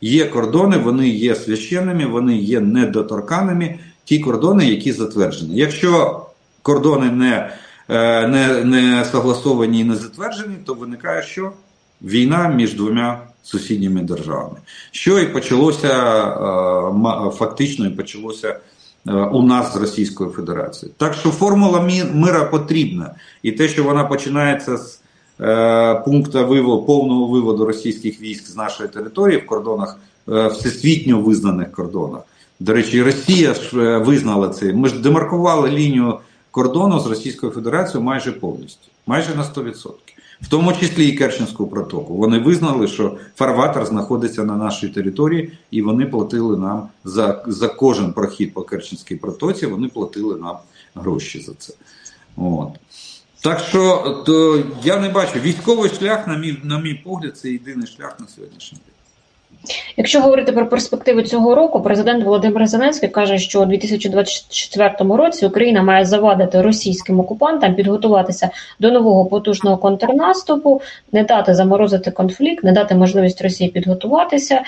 Є 0.02 0.26
кордони, 0.26 0.78
вони 0.78 1.10
є 1.10 1.36
священними, 1.36 2.06
вони 2.06 2.38
є 2.38 2.60
недоторканими 2.60 3.80
ті 4.08 4.20
кордони, 4.20 4.66
які 4.66 4.92
затверджені. 4.92 5.56
Якщо 5.56 6.22
кордони 6.62 7.12
не 7.12 7.52
е, 7.90 8.28
не, 8.28 8.64
не 8.64 9.06
согласовані 9.06 9.80
і 9.80 9.84
не 9.84 9.96
затверджені, 9.96 10.56
то 10.66 10.74
виникає 10.74 11.24
що? 11.24 11.52
Війна 12.02 12.48
між 12.48 12.74
двома 12.74 13.22
сусідніми 13.44 14.02
державами. 14.02 14.58
Що 14.92 15.20
і 15.20 15.28
почалося 15.28 15.88
е, 15.88 17.32
фактично 17.32 17.86
і 17.86 17.90
почалося 17.90 18.60
е, 19.08 19.12
у 19.14 19.42
нас 19.42 19.74
з 19.74 19.76
Російською 19.76 20.30
Федерацією. 20.30 20.96
Так 20.98 21.14
що 21.14 21.30
формула 21.30 21.90
мира 22.14 22.44
потрібна, 22.44 23.16
і 23.44 23.52
те, 23.52 23.68
що 23.68 23.84
вона 23.84 24.04
починається 24.04 24.78
з 24.78 25.02
пункту 26.06 26.48
виводу, 26.48 26.84
повного 26.84 27.28
виводу 27.28 27.66
російських 27.66 28.22
військ 28.22 28.48
з 28.48 28.56
нашої 28.56 28.90
території 28.90 29.38
в 29.38 29.46
кордонах 29.46 30.00
всесвітньо 30.28 31.20
визнаних 31.22 31.72
кордонах. 31.72 32.22
До 32.60 32.74
речі, 32.74 33.04
Росія 33.04 33.54
ж 33.54 33.80
е, 33.80 33.98
визнала 33.98 34.50
це. 34.50 34.74
Ми 34.74 34.90
ж 34.90 35.00
демаркували 35.00 35.70
лінію 35.70 36.20
кордону 36.52 37.00
з 37.00 37.08
Російською 37.08 37.52
Федерацією 37.52 38.04
майже 38.04 38.32
повністю, 38.32 38.88
майже 39.08 39.36
на 39.36 39.44
100%. 39.44 39.92
В 40.42 40.50
тому 40.50 40.74
числі 40.74 41.08
і 41.08 41.12
Керченську 41.12 41.68
протоку. 41.68 42.14
Вони 42.14 42.40
визнали, 42.40 42.88
що 42.88 43.18
фарватер 43.36 43.86
знаходиться 43.86 44.44
на 44.44 44.56
нашій 44.56 44.88
території, 44.88 45.58
і 45.72 45.82
вони 45.82 46.06
платили 46.06 46.58
нам 46.58 46.88
за 47.04 47.44
за 47.48 47.68
кожен 47.68 48.14
прохід 48.14 48.54
по 48.54 48.62
Керченській 48.62 49.16
протоці, 49.16 49.66
вони 49.66 49.88
платили 49.88 50.36
нам 50.36 50.56
гроші 50.96 51.40
за 51.40 51.54
це. 51.54 51.74
От. 52.38 52.70
Так 53.42 53.60
що 53.60 53.98
то 54.26 54.64
я 54.84 55.00
не 55.00 55.10
бачу 55.10 55.40
військовий 55.40 55.90
шлях, 55.90 56.28
на 56.28 56.38
мій, 56.38 56.58
на 56.64 56.80
мій 56.80 56.94
погляд, 56.94 57.38
це 57.38 57.50
єдиний 57.50 57.88
шлях 57.88 58.20
на 58.20 58.28
сьогоднішній 58.28 58.78
день. 58.86 58.97
Якщо 59.98 60.22
говорити 60.22 60.52
про 60.52 60.70
перспективи 60.70 61.24
цього 61.24 61.56
року, 61.56 61.82
президент 61.82 62.24
Володимир 62.24 62.68
Зеленський 62.68 63.10
каже, 63.10 63.38
що 63.38 63.62
у 63.62 63.66
2024 63.66 64.94
році 65.00 65.46
Україна 65.46 65.84
має 65.84 66.06
завадити 66.06 66.62
російським 66.62 67.20
окупантам 67.20 67.76
підготуватися 67.76 68.50
до 68.80 68.92
нового 68.92 69.26
потужного 69.26 69.78
контрнаступу, 69.78 70.82
не 71.12 71.24
дати 71.24 71.54
заморозити 71.54 72.12
конфлікт, 72.12 72.64
не 72.64 72.72
дати 72.72 72.96
можливість 72.96 73.42
Росії 73.42 73.70
підготуватися 73.70 74.62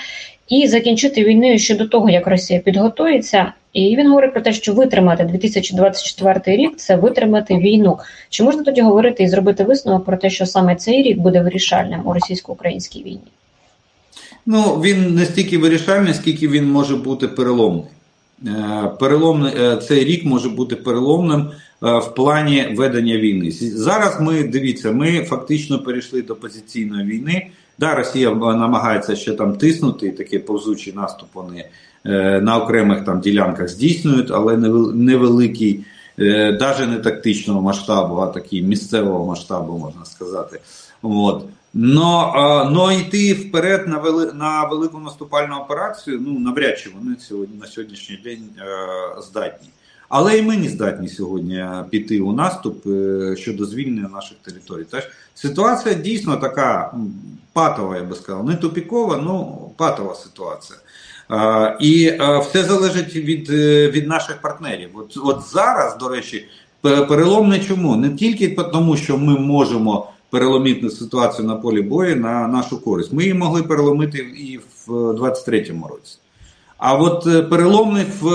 і 0.48 0.66
закінчити 0.66 1.24
війну 1.24 1.58
ще 1.58 1.74
до 1.74 1.88
того, 1.88 2.10
як 2.10 2.26
Росія 2.26 2.60
підготується. 2.60 3.52
І 3.72 3.96
він 3.96 4.08
говорить 4.08 4.32
про 4.32 4.42
те, 4.42 4.52
що 4.52 4.72
витримати 4.72 5.24
2024 5.24 6.56
рік 6.56 6.76
це 6.76 6.96
витримати 6.96 7.54
війну. 7.54 7.98
Чи 8.28 8.44
можна 8.44 8.62
тоді 8.62 8.80
говорити 8.80 9.22
і 9.22 9.28
зробити 9.28 9.64
висновок 9.64 10.04
про 10.04 10.16
те, 10.16 10.30
що 10.30 10.46
саме 10.46 10.76
цей 10.76 11.02
рік 11.02 11.18
буде 11.18 11.40
вирішальним 11.40 12.02
у 12.04 12.12
російсько-українській 12.12 13.02
війні? 13.02 13.20
Ну, 14.46 14.80
він 14.80 15.14
не 15.14 15.24
стільки 15.24 15.58
вирішальний, 15.58 16.14
скільки 16.14 16.48
він 16.48 16.70
може 16.70 16.96
бути 16.96 17.28
переломний. 17.28 17.84
Е, 18.46 18.90
переломний 19.00 19.52
е, 19.60 19.76
цей 19.76 20.04
рік 20.04 20.24
може 20.24 20.48
бути 20.48 20.76
переломним 20.76 21.40
е, 21.40 21.98
в 21.98 22.14
плані 22.14 22.74
ведення 22.76 23.16
війни. 23.16 23.50
Зараз 23.50 24.20
ми 24.20 24.42
дивіться, 24.42 24.92
ми 24.92 25.24
фактично 25.24 25.78
перейшли 25.78 26.22
до 26.22 26.36
позиційної 26.36 27.06
війни. 27.06 27.46
Да, 27.78 27.94
Росія 27.94 28.30
намагається 28.34 29.16
ще 29.16 29.32
там 29.32 29.56
тиснути, 29.56 30.06
і 30.06 30.10
такі 30.10 30.38
повзучий 30.38 30.92
наступ 30.92 31.28
вони 31.34 31.64
на 32.40 32.58
окремих 32.58 33.04
там 33.04 33.20
ділянках 33.20 33.68
здійснюють, 33.68 34.30
але 34.30 34.56
невеликий, 34.94 35.80
навіть 36.20 36.88
не 36.88 36.96
тактичного 36.96 37.62
масштабу, 37.62 38.16
а 38.16 38.26
такий 38.26 38.62
місцевого 38.62 39.26
масштабу, 39.26 39.78
можна 39.78 40.04
сказати. 40.04 40.60
От. 41.02 41.44
Но 41.74 42.68
но 42.72 42.92
йти 42.92 43.34
вперед 43.34 43.88
на 43.88 43.98
вели, 43.98 44.32
на 44.32 44.64
велику 44.64 44.98
наступальну 44.98 45.56
операцію, 45.56 46.20
ну 46.20 46.38
навряд 46.38 46.78
чи 46.78 46.90
вони 46.90 47.16
сьогодні 47.20 47.58
на 47.60 47.66
сьогоднішній 47.66 48.16
день 48.24 48.42
е, 48.58 49.22
здатні. 49.22 49.68
Але 50.08 50.38
і 50.38 50.42
ми 50.42 50.56
не 50.56 50.68
здатні 50.68 51.08
сьогодні 51.08 51.66
піти 51.90 52.20
у 52.20 52.32
наступ 52.32 52.86
е, 52.86 53.36
щодо 53.38 53.64
звільнення 53.64 54.08
наших 54.08 54.36
територій. 54.42 54.86
Тож 54.90 55.08
ситуація 55.34 55.94
дійсно 55.94 56.36
така 56.36 56.94
патова, 57.52 57.96
я 57.96 58.02
би 58.02 58.16
сказав, 58.16 58.46
не 58.46 58.56
тупікова, 58.56 59.16
ну 59.16 59.70
патова 59.76 60.14
ситуація. 60.14 60.78
Е, 61.30 61.76
і 61.80 62.06
е, 62.06 62.38
все 62.38 62.64
залежить 62.64 63.16
від 63.16 63.50
е, 63.50 63.90
від 63.90 64.08
наших 64.08 64.40
партнерів. 64.40 64.88
От, 64.94 65.16
От 65.24 65.42
зараз, 65.52 65.96
до 65.98 66.08
речі, 66.08 66.46
переломне 66.82 67.60
чому? 67.60 67.96
Не 67.96 68.10
тільки 68.10 68.48
тому, 68.48 68.96
що 68.96 69.18
ми 69.18 69.38
можемо 69.38 70.10
переломити 70.30 70.90
ситуацію 70.90 71.48
на 71.48 71.56
полі 71.56 71.82
бою 71.82 72.16
на 72.16 72.48
нашу 72.48 72.84
користь. 72.84 73.12
Ми 73.12 73.22
її 73.22 73.34
могли 73.34 73.62
переломити 73.62 74.18
і 74.18 74.60
в 74.86 74.90
23-му 74.92 75.86
році. 75.86 76.18
А 76.78 76.94
от 76.94 77.26
е, 77.26 77.42
переломний 77.42 78.04
в, 78.20 78.28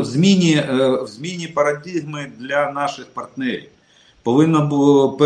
в 0.00 0.04
зміні 0.04 0.54
е, 0.54 1.02
в 1.02 1.06
зміні 1.06 1.46
парадигми 1.46 2.26
для 2.38 2.72
наших 2.72 3.06
партнерів 3.06 3.68
повинно 4.22 4.66
було 4.66 5.18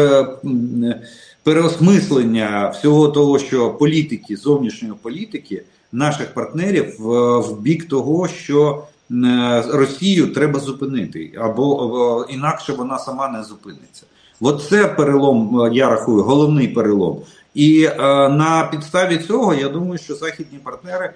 переосмислення 1.42 2.68
всього 2.68 3.08
того, 3.08 3.38
що 3.38 3.70
політики, 3.70 4.36
зовнішньої 4.36 4.94
політики 5.02 5.62
наших 5.92 6.34
партнерів 6.34 6.94
в, 6.98 7.60
бік 7.60 7.88
того, 7.88 8.28
що 8.28 8.84
е, 9.10 9.64
Росію 9.68 10.26
треба 10.26 10.60
зупинити, 10.60 11.32
або 11.38 12.26
інакше 12.30 12.72
вона 12.72 12.98
сама 12.98 13.28
не 13.28 13.44
зупиниться. 13.44 14.02
От 14.40 14.64
це 14.68 14.84
перелом, 14.84 15.60
е, 15.60 15.70
я 15.74 15.88
рахую, 15.88 16.22
головний 16.22 16.68
перелом. 16.68 17.20
І 17.54 17.84
е, 17.84 17.96
на 18.28 18.68
підставі 18.72 19.18
цього 19.18 19.54
я 19.54 19.68
думаю, 19.68 19.98
що 19.98 20.14
західні 20.14 20.58
партнери 20.58 21.10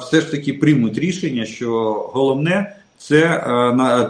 все 0.00 0.20
ж 0.20 0.30
таки 0.30 0.52
приймуть 0.52 0.98
рішення, 0.98 1.44
що 1.44 1.92
головне 2.12 2.76
це, 2.98 3.44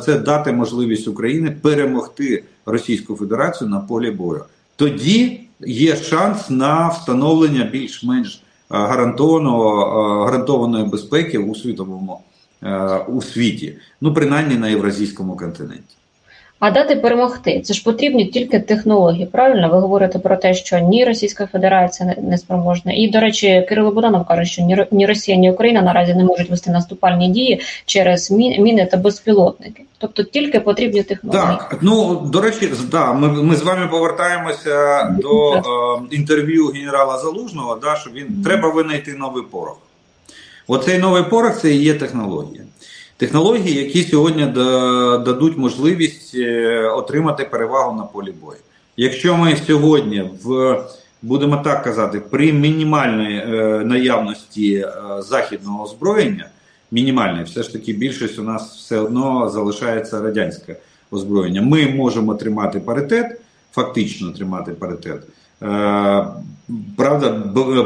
це 0.05 0.19
дати 0.19 0.53
можливість 0.53 1.09
Україні 1.09 1.51
перемогти 1.51 2.45
Російську 2.67 3.17
Федерацію 3.17 3.71
на 3.71 3.81
полі 3.81 4.11
бою. 4.11 4.45
Тоді 4.77 5.41
є 5.61 5.97
шанс 5.97 6.51
на 6.51 6.89
встановлення 6.89 7.65
більш-менш 7.65 8.44
гарантованого 8.71 10.25
гарантованої 10.25 10.85
безпеки 10.85 11.39
у 11.39 11.55
світовому 11.55 12.21
у 13.09 13.23
світі, 13.23 13.79
ну 14.01 14.15
принаймні 14.15 14.55
на 14.55 14.69
євразійському 14.69 15.37
континенті. 15.37 15.97
А 16.59 16.71
дати 16.71 16.97
перемогти 16.97 17.61
це 17.61 17.75
ж 17.75 17.85
потрібні 17.85 18.25
тільки 18.25 18.61
технології. 18.61 19.27
Правильно, 19.27 19.69
ви 19.69 19.79
говорите 19.79 20.19
про 20.19 20.37
те, 20.37 20.55
що 20.55 20.79
ні 20.79 21.05
Російська 21.05 21.47
Федерація 21.47 22.15
не 22.23 22.39
спроможна. 22.39 22.93
І 22.93 23.09
до 23.09 23.21
речі, 23.21 23.67
Кирило 23.69 23.91
Буданов 23.91 24.27
каже, 24.27 24.45
що 24.45 24.63
ні 24.91 25.07
Росія, 25.07 25.37
ні 25.37 25.51
Україна 25.51 25.83
наразі 25.83 26.15
не 26.15 26.25
можуть 26.25 26.51
вести 26.51 26.71
наступальні 26.71 27.29
дії 27.29 27.61
через 27.87 28.31
міни 28.31 28.89
та 28.91 28.97
безпілотники. 28.97 29.83
Тобто 29.99 30.23
тільки 30.23 30.61
потрібні 30.61 31.03
технології. 31.03 31.47
Так, 31.47 31.79
ну 31.83 32.15
до 32.15 32.41
речі, 32.41 32.71
да, 32.91 33.13
ми 33.13 33.43
ми 33.43 33.57
з 33.57 33.63
вами 33.63 33.89
повертаємося 33.89 35.03
до 35.23 35.53
е, 35.53 35.61
інтерв'ю 36.11 36.67
генерала 36.67 37.19
Залужного. 37.19 37.79
Да, 37.83 37.97
що 37.97 38.11
він 38.11 38.43
треба 38.45 38.69
винайти 38.69 39.15
новий 39.15 39.43
порох. 39.51 39.79
Оцей 40.67 40.99
новий 40.99 41.23
порох 41.23 41.61
це 41.61 41.71
і 41.71 41.83
є 41.83 41.95
технологія 41.95 42.64
технології, 43.17 43.85
які 43.85 44.03
сьогодні 44.03 44.47
дадуть 45.25 45.59
можливість 45.59 46.35
е, 46.35 46.89
отримати 46.89 47.45
перевагу 47.45 47.97
на 47.97 48.03
полі 48.03 48.35
бою. 48.43 48.59
Якщо 48.97 49.37
ми 49.37 49.57
сьогодні 49.57 50.31
в 50.45 50.79
будемо 51.23 51.57
так 51.57 51.85
казати, 51.85 52.21
при 52.21 52.53
мінімальній 52.53 53.37
е, 53.37 53.83
наявності 53.85 54.75
е, 54.75 54.93
західного 55.23 55.85
озброєння, 55.85 56.49
мінімальної, 56.91 57.45
все 57.45 57.63
ж 57.63 57.73
таки 57.73 57.93
більшість 57.93 58.39
у 58.39 58.43
нас 58.43 58.77
все 58.77 58.99
одно 58.99 59.49
залишається 59.49 60.21
радянське 60.21 60.77
озброєння. 61.11 61.63
Ми 61.63 61.87
можемо 61.87 62.33
отримати 62.33 62.81
паритет, 62.81 63.41
фактично 63.73 64.31
тримати 64.31 64.73
паритет. 64.73 65.23
Правда, 66.97 67.31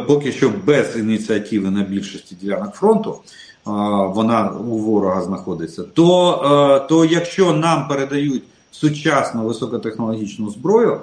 поки 0.07 0.33
що 0.33 0.53
без 0.65 0.97
ініціативи 0.97 1.71
на 1.71 1.83
більшості 1.83 2.37
ділянок 2.41 2.75
фронту 2.75 3.19
вона 4.15 4.51
у 4.51 4.79
ворога 4.79 5.23
знаходиться, 5.23 5.83
то 5.83 6.33
е, 6.85 6.89
то 6.89 7.05
якщо 7.05 7.53
нам 7.53 7.89
передають 7.89 8.43
сучасну 8.71 9.43
високотехнологічну 9.43 10.51
зброю, 10.51 10.93
е, 10.93 11.01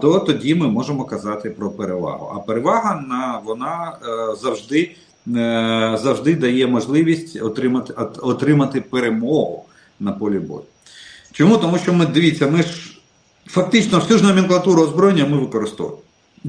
то 0.00 0.22
тоді 0.26 0.54
ми 0.54 0.68
можемо 0.68 1.04
казати 1.04 1.50
про 1.50 1.70
перевагу. 1.70 2.32
А 2.36 2.38
перевага 2.38 3.04
на 3.08 3.40
вона 3.44 3.92
е, 4.02 4.36
завжди 4.36 4.96
завжди 5.94 6.34
дає 6.36 6.66
можливість 6.66 7.42
отримати 7.42 7.92
отримати 8.22 8.80
перемогу 8.80 9.64
на 10.00 10.12
полі 10.12 10.38
бою. 10.38 10.62
Чому? 11.32 11.56
Тому 11.56 11.78
що 11.78 11.92
ми 11.92 12.06
дивіться, 12.06 12.46
ми 12.46 12.62
ж 12.62 12.98
фактично 13.46 13.98
всю 13.98 14.18
ж 14.18 14.24
номенклатуру 14.24 14.82
озброєння 14.82 15.26
ми 15.26 15.38
використовуємо, 15.38 16.02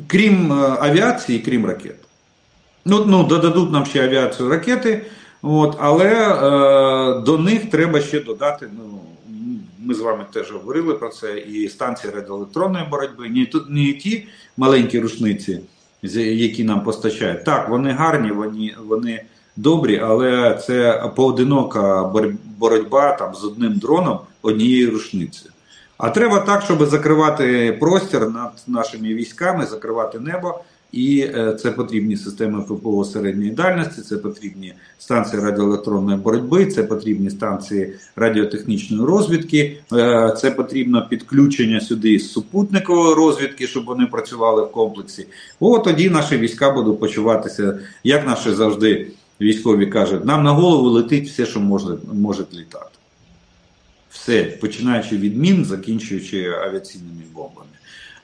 крім 0.08 0.52
авіації, 0.80 1.40
крім 1.40 1.66
ракет. 1.66 1.96
Ну, 2.86 3.06
ну, 3.08 3.24
Додадуть 3.24 3.72
нам 3.72 3.86
ще 3.86 4.04
авіацію 4.04 4.50
ракети. 4.50 5.06
От, 5.48 5.76
Але 5.80 6.06
е, 6.06 7.22
до 7.22 7.38
них 7.38 7.70
треба 7.70 8.02
ще 8.02 8.20
додати. 8.20 8.68
ну, 8.78 9.00
Ми 9.80 9.94
з 9.94 10.00
вами 10.00 10.26
теж 10.34 10.52
говорили 10.52 10.94
про 10.94 11.10
це, 11.10 11.38
і 11.40 11.70
станції 11.70 12.14
радіоелектронної 12.14 12.86
боротьби, 12.92 13.30
не, 13.30 13.48
не 13.70 13.94
ті 13.94 14.28
маленькі 14.58 15.00
рушниці, 15.00 15.62
які 16.02 16.64
нам 16.64 16.84
постачають. 16.84 17.44
Так, 17.44 17.70
вони 17.70 17.92
гарні, 17.92 18.32
вони 18.32 18.76
вони 18.88 19.24
добрі, 19.56 20.00
але 20.04 20.62
це 20.68 21.10
поодинока 21.16 22.12
боротьба 22.58 23.14
там, 23.14 23.36
з 23.36 23.44
одним 23.44 23.74
дроном 23.74 24.20
однією 24.42 24.92
рушницею. 24.92 25.52
А 25.98 26.10
треба 26.10 26.40
так, 26.40 26.62
щоб 26.62 26.86
закривати 26.86 27.78
простір 27.80 28.30
над 28.30 28.52
нашими 28.68 29.08
військами, 29.08 29.66
закривати 29.66 30.20
небо. 30.20 30.60
І 30.92 31.20
е, 31.20 31.58
це 31.62 31.72
потрібні 31.72 32.18
системи 32.18 32.62
ППО 32.62 33.06
середньої 33.06 33.52
дальності, 33.52 34.02
це 34.02 34.18
потрібні 34.18 34.74
станції 35.00 35.42
радіоелектронної 35.42 36.18
боротьби, 36.18 36.66
це 36.66 36.84
потрібні 36.84 37.30
станції 37.30 37.94
радіотехнічної 38.16 39.06
розвідки, 39.06 39.78
е, 39.94 40.34
це 40.38 40.52
потрібно 40.52 41.08
підключення 41.10 41.82
сюди 41.82 42.20
з 42.20 42.32
супутникової 42.32 43.16
розвідки, 43.16 43.68
щоб 43.68 43.86
вони 43.86 44.06
працювали 44.06 44.64
в 44.64 44.72
комплексі. 44.72 45.28
О, 45.60 45.80
тоді 45.80 46.10
наші 46.10 46.38
війська 46.38 46.72
будуть 46.72 47.00
почуватися, 47.00 47.80
як 48.04 48.28
наші 48.28 48.52
завжди 48.52 49.08
військові 49.42 49.86
кажуть, 49.86 50.26
нам 50.26 50.44
на 50.44 50.52
голову 50.52 50.90
летить 50.90 51.28
все, 51.28 51.46
що 51.46 51.60
може, 51.60 51.98
може 52.14 52.46
літати. 52.54 52.86
Все, 54.10 54.44
починаючи 54.44 55.18
від 55.18 55.38
мін, 55.38 55.66
закінчуючи 55.66 56.46
авіаційними 56.46 57.22
бомбами. 57.34 57.68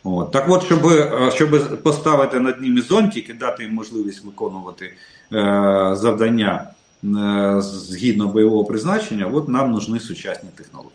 От. 0.04 0.32
Так 0.32 0.46
от, 0.50 0.64
щоб 0.64 0.86
е, 0.86 1.32
щоб 1.36 1.84
поставити 1.84 2.40
над 2.40 2.62
ними 2.62 2.82
зонтик 2.82 3.30
і 3.30 3.34
дати 3.34 3.64
їм 3.64 3.74
можливість 3.74 4.26
виконувати 4.26 4.86
е, 4.86 5.92
завдання 5.94 6.68
е, 7.04 7.62
згідно 7.62 8.28
бойового 8.28 8.66
призначення, 8.66 9.26
от 9.34 9.50
нам 9.50 9.72
нужні 9.72 10.00
сучасні 10.00 10.50
технології. 10.56 10.92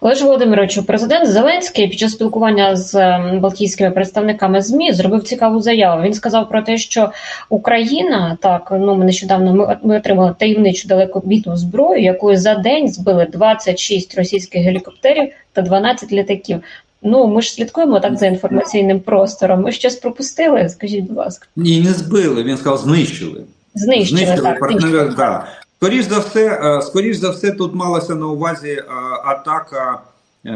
Олеж 0.00 0.22
Володимировичу, 0.22 0.82
президент 0.82 1.28
Зеленський 1.28 1.88
під 1.88 1.98
час 1.98 2.12
спілкування 2.12 2.76
з 2.76 3.18
балтійськими 3.40 3.90
представниками 3.90 4.62
змі 4.62 4.92
зробив 4.92 5.22
цікаву 5.22 5.60
заяву. 5.60 6.02
Він 6.02 6.14
сказав 6.14 6.48
про 6.48 6.62
те, 6.62 6.78
що 6.78 7.12
Україна 7.48 8.38
так 8.42 8.68
ну 8.80 8.96
ми 8.96 9.04
нещодавно 9.04 9.54
ми, 9.54 9.78
ми 9.82 9.96
отримали 9.96 10.34
таємничу 10.38 10.88
далекобітну 10.88 11.56
зброю, 11.56 12.02
якою 12.02 12.36
за 12.36 12.54
день 12.54 12.88
збили 12.88 13.26
26 13.32 14.18
російських 14.18 14.62
гелікоптерів 14.62 15.32
та 15.52 15.62
12 15.62 16.12
літаків. 16.12 16.62
Ну, 17.06 17.26
ми 17.26 17.42
ж 17.42 17.52
слідкуємо 17.52 18.00
так 18.00 18.16
за 18.16 18.26
інформаційним 18.26 19.00
простором. 19.00 19.62
Ми 19.62 19.72
щось 19.72 19.96
пропустили, 19.96 20.68
скажіть, 20.68 21.04
будь 21.04 21.16
ласка. 21.16 21.46
Ні, 21.56 21.80
не 21.80 21.92
збили, 21.92 22.42
він 22.42 22.56
сказав, 22.56 22.78
знищили. 22.78 23.44
Знищили, 23.74 24.18
знищили 24.18 24.42
так. 24.42 24.60
Партнери, 24.60 25.12
да. 25.16 25.46
Скоріш 25.76 26.04
за 26.04 26.18
все, 26.18 26.46
е, 26.46 26.82
скоріш 26.82 27.16
за 27.16 27.30
все, 27.30 27.50
тут 27.50 27.74
малася 27.74 28.14
на 28.14 28.26
увазі 28.26 28.70
е, 28.70 28.84
атака 29.24 30.00
е, 30.46 30.50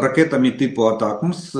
ракетами 0.00 0.50
типу 0.50 0.82
Атакмс 0.82 1.52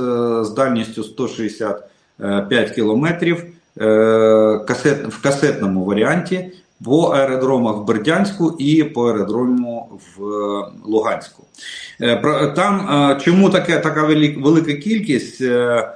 з 0.42 0.52
дальністю 0.56 1.04
165 1.04 2.70
кілометрів 2.70 3.44
в 3.76 5.22
касетному 5.22 5.84
варіанті 5.84 6.52
по 6.84 7.10
аеродромах 7.10 7.76
в 7.76 7.84
Бердянську 7.84 8.56
і 8.58 8.84
по 8.84 9.08
аеродрому 9.08 10.00
в 10.16 10.22
Луганську. 10.84 11.44
Е, 12.00 12.52
там 12.56 12.88
е, 12.90 13.20
чому 13.20 13.50
таке, 13.50 13.78
така 13.78 14.02
велика 14.36 14.74
кількість? 14.74 15.40
Е, 15.40 15.88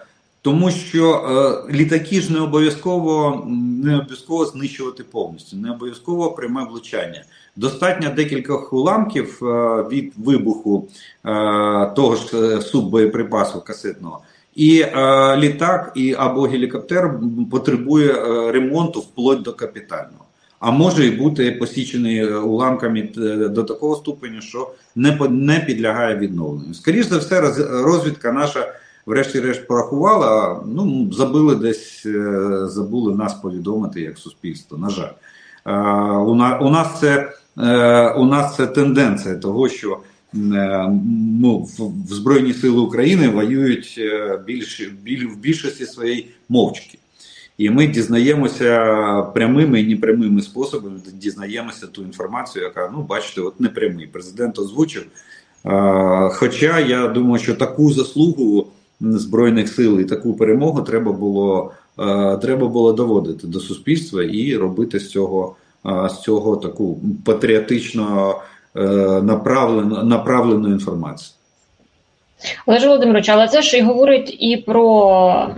тому 0.42 0.70
що 0.70 1.66
літаки 1.70 2.20
ж 2.20 2.32
не 2.32 2.40
обов'язково 2.40 3.44
не 3.84 3.96
обов'язково 3.96 4.46
знищувати 4.46 5.04
повністю, 5.04 5.56
не 5.56 5.70
обов'язково 5.70 6.30
пряме 6.30 6.64
влучання. 6.64 7.24
Достатньо 7.56 8.10
декількох 8.10 8.72
уламків 8.72 9.38
від 9.90 10.12
вибуху 10.16 10.88
того 11.96 12.16
ж 12.16 12.60
суббоєприпасу 12.60 13.60
касетного. 13.60 14.20
І 14.58 14.80
е, 14.80 15.36
літак 15.36 15.92
і 15.94 16.14
або 16.18 16.42
гелікоптер 16.42 17.20
потребує 17.50 18.12
е, 18.12 18.52
ремонту 18.52 19.00
вплоть 19.00 19.42
до 19.42 19.52
капітального 19.52 20.24
а 20.60 20.70
може 20.70 21.06
і 21.06 21.10
бути 21.10 21.52
посічений 21.52 22.18
е, 22.18 22.36
уламками 22.36 23.08
е, 23.18 23.48
до 23.48 23.64
такого 23.64 23.96
ступеню, 23.96 24.40
що 24.40 24.70
не 24.96 25.18
не 25.30 25.60
підлягає 25.60 26.16
відновленню. 26.16 26.74
Скоріше 26.74 27.08
за 27.08 27.18
все, 27.18 27.40
розвідка 27.70 28.32
наша, 28.32 28.74
врешті-решт, 29.06 29.66
порахувала. 29.66 30.62
Ну 30.66 31.12
забили 31.12 31.54
десь, 31.54 32.06
е, 32.06 32.66
забули 32.66 33.14
нас 33.14 33.34
повідомити 33.34 34.00
як 34.00 34.18
суспільство. 34.18 34.78
На 34.78 34.90
жаль, 34.90 35.12
у 36.60 36.70
нас 36.70 37.00
це 37.00 37.32
у 38.16 38.24
нас 38.24 38.56
це 38.56 38.66
тенденція 38.66 39.36
того, 39.36 39.68
що 39.68 39.98
ну, 40.32 41.68
в 42.08 42.14
Збройні 42.14 42.52
Сили 42.52 42.80
України 42.80 43.28
воюють 43.28 44.00
більш, 44.46 44.80
в 45.24 45.36
більшості 45.36 45.86
своєї 45.86 46.30
мовчки. 46.48 46.98
І 47.58 47.70
ми 47.70 47.86
дізнаємося 47.86 49.22
прямими 49.34 49.80
і 49.80 49.88
непрямими 49.88 50.42
способами, 50.42 51.00
дізнаємося 51.12 51.86
ту 51.86 52.02
інформацію, 52.02 52.64
яка, 52.64 52.90
ну, 52.94 53.02
бачите, 53.02 53.40
от 53.40 53.60
непрямий. 53.60 54.06
Президент 54.06 54.58
озвучив. 54.58 55.06
Хоча 56.30 56.80
я 56.80 57.08
думаю, 57.08 57.42
що 57.42 57.54
таку 57.54 57.90
заслугу 57.92 58.66
Збройних 59.00 59.68
сил 59.68 60.00
і 60.00 60.04
таку 60.04 60.34
перемогу 60.34 60.82
треба 60.82 61.12
було 61.12 61.72
треба 62.42 62.68
було 62.68 62.92
доводити 62.92 63.46
до 63.46 63.60
суспільства 63.60 64.22
і 64.22 64.56
робити 64.56 65.00
з 65.00 65.10
цього 65.10 65.56
з 65.84 66.20
цього 66.22 66.56
таку 66.56 67.00
патріотично 67.24 68.34
е, 68.76 68.82
направлену, 69.22 70.02
направлену 70.02 70.68
інформацію. 70.68 71.34
Олеже 72.66 72.86
Володимирович, 72.86 73.28
але 73.28 73.48
це 73.48 73.62
ж 73.62 73.78
і 73.78 73.82
говорить 73.82 74.36
і 74.40 74.56
про 74.56 75.54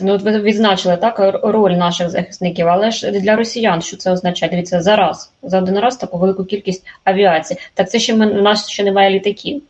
Ну, 0.00 0.12
от 0.12 0.22
ви 0.22 0.40
відзначили 0.40 0.96
так 0.96 1.40
роль 1.42 1.70
наших 1.72 2.10
захисників, 2.10 2.68
але 2.68 2.90
ж 2.90 3.10
для 3.10 3.36
росіян, 3.36 3.82
що 3.82 3.96
це 3.96 4.12
означає? 4.12 4.50
Дивіться, 4.50 4.82
зараз 4.82 5.32
за 5.42 5.58
один 5.58 5.78
раз 5.78 5.96
таку 5.96 6.18
велику 6.18 6.44
кількість 6.44 6.84
авіації. 7.04 7.60
Так 7.74 7.90
це 7.90 7.98
ще 7.98 8.14
ми 8.14 8.26
у 8.26 8.42
нас 8.42 8.68
ще 8.68 8.84
немає 8.84 9.10
літаків. 9.10 9.62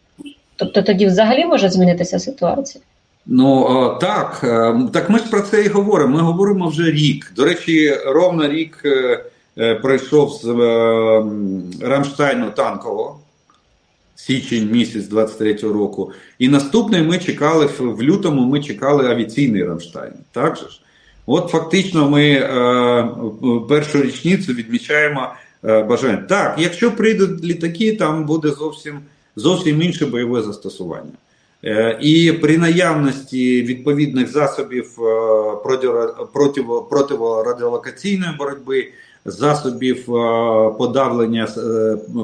Тобто 0.57 0.83
тоді 0.83 1.07
взагалі 1.07 1.45
може 1.45 1.69
змінитися 1.69 2.19
ситуація? 2.19 2.85
Ну 3.27 3.99
так, 4.01 4.40
е, 4.45 4.75
так 4.93 5.11
ми 5.11 5.19
ж 5.19 5.31
про 5.31 5.40
це 5.40 5.62
і 5.64 5.69
говоримо. 5.69 6.16
Ми 6.16 6.23
говоримо 6.23 6.69
вже 6.69 6.90
рік. 6.90 7.33
До 7.37 7.45
речі, 7.45 7.95
ровно 8.07 8.49
рік 8.49 8.83
е, 8.85 9.25
е, 9.59 9.75
пройшов 9.75 10.31
з 10.33 10.47
Рамштайну 11.83 12.51
танкового. 12.51 13.19
Січень 14.26 14.70
місяць 14.70 15.11
23-го 15.11 15.72
року. 15.72 16.12
І 16.38 16.48
наступний 16.48 17.02
ми 17.02 17.18
чекали 17.18 17.66
в 17.78 18.02
лютому. 18.02 18.44
Ми 18.44 18.61
чекали 18.61 19.11
авіаційний 19.11 19.64
Рамштайн. 19.64 20.12
Так 20.33 20.56
же 20.56 20.68
ж? 20.68 20.80
От 21.26 21.50
фактично, 21.50 22.11
ми 22.11 22.30
е, 22.30 23.09
першу 23.68 24.02
річницю 24.02 24.52
відмічаємо 24.52 25.28
е, 25.64 25.83
бажання. 25.83 26.24
Так, 26.28 26.54
якщо 26.59 26.96
прийдуть 26.96 27.44
літаки, 27.44 27.96
там 27.96 28.26
буде 28.26 28.48
зовсім 28.48 28.98
зовсім 29.37 29.83
інше 29.83 30.06
бойове 30.06 30.42
застосування. 30.42 31.12
Е, 31.64 31.98
і 32.00 32.33
при 32.33 32.59
наявності 32.59 33.62
відповідних 33.62 34.33
засобів 34.33 34.98
е, 35.00 35.56
противорадіолокаційної 36.90 38.33
боротьби, 38.38 38.88
засобів 39.24 39.98
е, 39.98 40.70
подавлення 40.78 41.48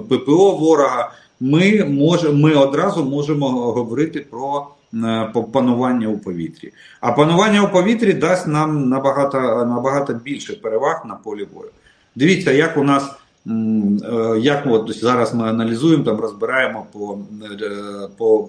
ППО 0.08 0.52
ворога 0.52 1.12
ми 1.40 1.84
може, 1.84 2.32
ми 2.32 2.54
одразу 2.54 3.04
можемо 3.04 3.48
говорити 3.48 4.26
про 4.30 4.66
е, 4.94 5.32
панування 5.52 6.08
у 6.08 6.18
повітрі. 6.18 6.72
А 7.00 7.12
панування 7.12 7.62
у 7.62 7.72
повітрі 7.72 8.12
дасть 8.12 8.46
нам 8.46 8.88
набагато 8.88 9.38
набагато 9.64 10.14
більше 10.14 10.52
переваг 10.52 11.02
на 11.08 11.14
полі 11.14 11.46
бою. 11.54 11.70
Дивіться, 12.14 12.52
як 12.52 12.76
у 12.76 12.84
нас. 12.84 13.10
Е, 13.48 14.38
як 14.38 14.66
от 14.66 14.98
зараз 15.00 15.34
ми 15.34 15.48
аналізуємо, 15.48 16.04
там 16.04 16.20
розбираємо 16.20 16.86
по 16.92 17.18
е, 17.62 18.08
по 18.16 18.48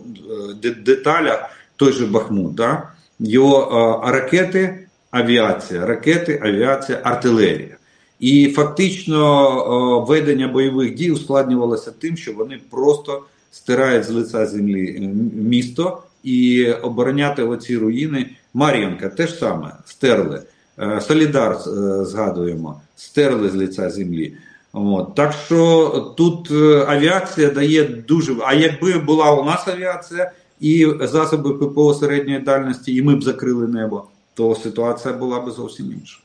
деталях 0.86 1.50
той 1.76 1.92
же 1.92 2.06
Бахмут, 2.06 2.56
да? 2.56 2.84
його 3.20 4.02
ракети, 4.06 4.88
авіація, 5.12 5.86
ракети, 5.86 6.42
авіація, 6.44 7.02
артилерія. 7.04 7.77
І 8.20 8.50
фактично 8.50 10.06
ведення 10.08 10.48
бойових 10.48 10.96
дій 10.96 11.12
ускладнювалося 11.12 11.92
тим, 11.92 12.18
що 12.18 12.34
вони 12.34 12.60
просто 12.70 13.24
стирають 13.52 14.06
з 14.06 14.10
лиця 14.10 14.46
землі 14.46 15.10
місто 15.34 16.04
і 16.24 16.72
обороняти 16.72 17.44
оці 17.44 17.78
руїни. 17.78 18.30
Мар'їнка 18.54 19.10
теж 19.10 19.40
саме 19.40 19.72
стерли. 19.86 20.42
Е, 20.80 21.02
Солідар 21.02 21.52
е, 21.52 22.06
згадуємо, 22.06 22.82
стерли 22.96 23.50
з 23.50 23.56
лиця 23.56 23.90
землі. 23.90 24.34
От. 24.74 25.16
Так 25.16 25.34
що 25.46 25.90
тут 26.18 26.52
е, 26.52 26.86
авіація 26.88 27.50
дає 27.50 27.84
дуже. 27.84 28.36
А 28.46 28.54
якби 28.54 28.94
була 28.94 29.32
у 29.32 29.46
нас 29.46 29.68
авіація 29.68 30.32
і 30.60 30.88
засоби 31.02 31.54
ППО 31.54 31.94
середньої 31.94 32.40
дальності, 32.40 32.96
і 32.96 33.02
ми 33.02 33.16
б 33.16 33.24
закрили 33.24 33.68
небо, 33.68 34.04
то 34.34 34.56
ситуація 34.56 35.14
була 35.14 35.40
б 35.40 35.52
зовсім 35.52 35.94
інша. 36.00 36.20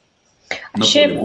Ще 0.83 1.21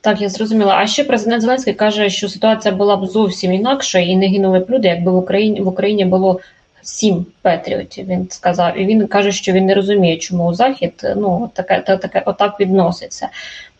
так, 0.00 0.20
я 0.20 0.28
зрозуміла. 0.28 0.76
А 0.76 0.86
ще 0.86 1.04
президент 1.04 1.42
Зеленський 1.42 1.74
каже, 1.74 2.10
що 2.10 2.28
ситуація 2.28 2.74
була 2.74 2.96
б 2.96 3.06
зовсім 3.06 3.52
інакша 3.52 3.98
і 3.98 4.16
не 4.16 4.28
гинули 4.28 4.58
б 4.58 4.70
люди, 4.70 4.88
якби 4.88 5.12
в 5.12 5.16
Україні 5.16 5.60
в 5.60 5.68
Україні 5.68 6.04
було 6.04 6.40
сім 6.82 7.26
патріотів. 7.42 8.06
Він 8.06 8.26
сказав, 8.30 8.80
і 8.80 8.86
він 8.86 9.06
каже, 9.06 9.32
що 9.32 9.52
він 9.52 9.66
не 9.66 9.74
розуміє, 9.74 10.16
чому 10.16 10.54
захід 10.54 10.92
ну 11.16 11.50
таке 11.54 11.82
та 11.86 11.96
таке 11.96 12.22
отак 12.26 12.60
відноситься. 12.60 13.28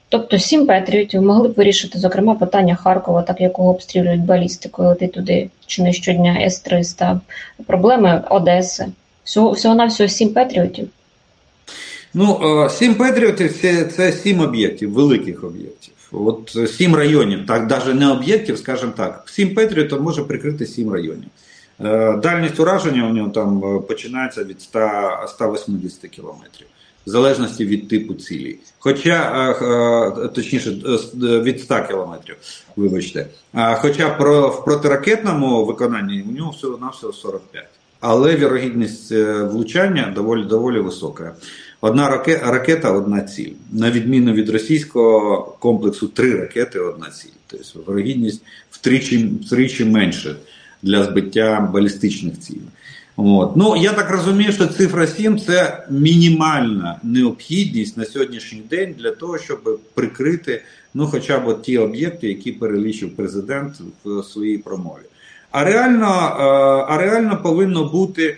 Тобто 0.08 0.38
сім 0.38 0.66
патріотів 0.66 1.22
могли 1.22 1.48
б 1.48 1.54
вирішити, 1.54 1.98
зокрема, 1.98 2.34
питання 2.34 2.74
Харкова, 2.74 3.22
так 3.22 3.40
якого 3.40 3.70
обстрілюють 3.70 4.20
балістикою, 4.20 4.88
летить 4.88 5.12
туди 5.12 5.50
чи 5.66 5.82
не 5.82 5.92
щодня 5.92 6.40
С-300, 6.40 7.20
проблеми 7.66 8.22
Одеси. 8.30 8.86
Всього 9.24 9.50
всього 9.50 9.74
на 9.74 9.86
всього 9.86 10.08
сім 10.08 10.28
патріотів. 10.28 10.88
Ну, 12.14 12.68
сім 12.70 12.94
патріотів 12.94 13.60
це, 13.60 13.84
це 13.84 14.12
сім 14.12 14.40
об'єктів, 14.40 14.92
великих 14.92 15.44
об'єктів. 15.44 15.92
От 16.12 16.56
сім 16.70 16.94
районів, 16.94 17.46
так 17.46 17.70
навіть 17.70 18.00
не 18.00 18.10
об'єктів, 18.10 18.58
скажімо 18.58 18.92
так, 18.96 19.22
сім 19.26 19.54
Петріотів 19.54 20.02
може 20.02 20.22
прикрити 20.22 20.66
сім 20.66 20.92
районів. 20.92 21.28
Е, 21.80 22.16
дальність 22.16 22.60
ураження 22.60 23.06
у 23.06 23.12
нього 23.12 23.30
там 23.30 23.76
е, 23.76 23.80
починається 23.80 24.44
від 24.44 24.60
100, 24.60 24.80
180 25.28 26.10
кілометрів, 26.10 26.66
в 27.06 27.10
залежності 27.10 27.64
від 27.64 27.88
типу 27.88 28.14
цілі. 28.14 28.58
Хоча, 28.78 29.50
е, 30.24 30.28
точніше, 30.28 30.70
від 31.16 31.60
100 31.60 31.82
кілометрів, 31.88 32.36
вибачте. 32.76 33.26
Хоча 33.54 34.08
в 34.48 34.64
протиракетному 34.64 35.64
виконанні 35.64 36.24
у 36.30 36.32
нього 36.32 36.50
всього 36.50 36.78
на 36.78 36.88
всього 36.88 37.12
45. 37.12 37.64
Але 38.00 38.36
вірогідність 38.36 39.12
влучання 39.40 40.12
доволі 40.14 40.44
доволі 40.44 40.80
висока. 40.80 41.34
Одна 41.80 42.08
ракета, 42.42 42.92
одна 42.92 43.20
ціль. 43.20 43.52
На 43.72 43.90
відміну 43.90 44.32
від 44.32 44.48
російського 44.48 45.42
комплексу, 45.58 46.08
три 46.08 46.34
ракети, 46.34 46.78
одна 46.78 47.10
ціль. 47.10 47.30
Тобто 47.46 47.80
вирогідність 47.86 48.42
втричі 48.70 49.30
втричі 49.46 49.84
менше 49.84 50.36
для 50.82 51.04
збиття 51.04 51.70
балістичних 51.72 52.38
цілей. 52.38 52.62
От. 53.16 53.56
Ну, 53.56 53.76
Я 53.76 53.92
так 53.92 54.10
розумію, 54.10 54.52
що 54.52 54.66
цифра 54.66 55.06
7 55.06 55.40
це 55.40 55.86
мінімальна 55.90 57.00
необхідність 57.02 57.96
на 57.96 58.04
сьогоднішній 58.04 58.62
день 58.70 58.94
для 58.98 59.10
того, 59.10 59.38
щоб 59.38 59.80
прикрити 59.94 60.62
ну, 60.96 61.06
хоча 61.06 61.38
б 61.38 61.62
ті 61.62 61.78
об'єкти, 61.78 62.28
які 62.28 62.52
перелічив 62.52 63.16
президент 63.16 63.74
в 64.04 64.22
своїй 64.22 64.58
промові. 64.58 65.02
А 65.50 65.64
реально 65.64 66.06
е, 66.06 66.42
а 66.88 66.98
реально 66.98 67.40
повинно 67.42 67.84
бути, 67.84 68.24
е, 68.26 68.36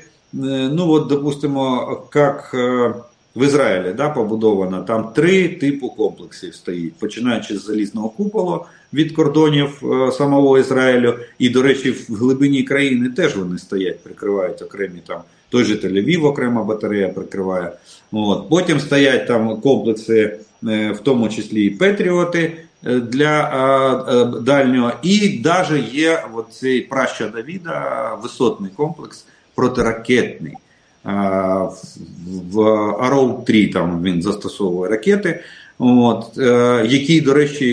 ну 0.73 0.91
от, 0.91 1.07
допустимо, 1.07 1.99
як 2.15 2.51
е, 2.55 2.95
в 3.39 3.45
Ізраїлі 3.45 3.93
да, 3.93 4.09
побудовано, 4.09 4.83
там 4.83 5.09
три 5.15 5.49
типу 5.49 5.89
комплексів 5.89 6.55
стоїть, 6.55 6.95
починаючи 6.95 7.59
з 7.59 7.65
залізного 7.65 8.09
куполу 8.09 8.65
від 8.93 9.13
кордонів 9.13 9.83
е, 9.83 10.13
самого 10.13 10.59
Ізраїлю, 10.59 11.15
і, 11.39 11.49
до 11.49 11.63
речі, 11.63 11.91
в 11.91 12.15
глибині 12.15 12.63
країни 12.63 13.09
теж 13.09 13.37
вони 13.37 13.59
стоять, 13.59 14.01
прикривають 14.03 14.63
окремі 14.63 15.01
там. 15.07 15.21
Той 15.49 15.65
же 15.65 15.75
Тель-Авів 15.75 16.27
окрема 16.27 16.65
батарея 16.65 17.09
прикриває. 17.09 17.73
От. 18.13 18.49
Потім 18.49 18.81
стоять 18.81 19.27
там 19.27 19.61
комплекси, 19.61 20.39
е, 20.69 20.93
в 20.93 20.99
тому 20.99 21.29
числі 21.29 21.65
і 21.65 21.71
Петріоти 21.71 22.53
е, 22.87 23.01
для 23.01 24.41
дальнього. 24.43 24.93
І 25.03 25.41
навіть 25.45 25.95
є 25.95 26.25
цей 26.51 26.81
праща 26.81 27.29
Давіда, 27.29 28.19
висотний 28.23 28.71
комплекс 28.77 29.27
протиракетний 29.55 30.55
в 31.05 32.61
Арроу 33.01 33.43
3 33.43 33.67
там 33.67 34.03
він 34.03 34.23
застосовує 34.23 34.91
ракети, 34.91 35.41
от, 35.79 36.39
е, 36.39 36.87
які, 36.89 37.21
до 37.21 37.35
речі, 37.35 37.67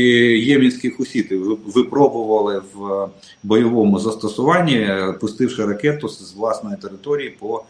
ємінські 0.47 0.89
хусіти 0.89 1.37
випробували 1.65 2.61
в 2.73 3.07
бойовому 3.43 3.99
застосуванні, 3.99 4.89
пустивши 5.21 5.65
ракету 5.65 6.09
з 6.09 6.33
власної 6.33 6.77
території 6.77 7.29
по 7.29 7.63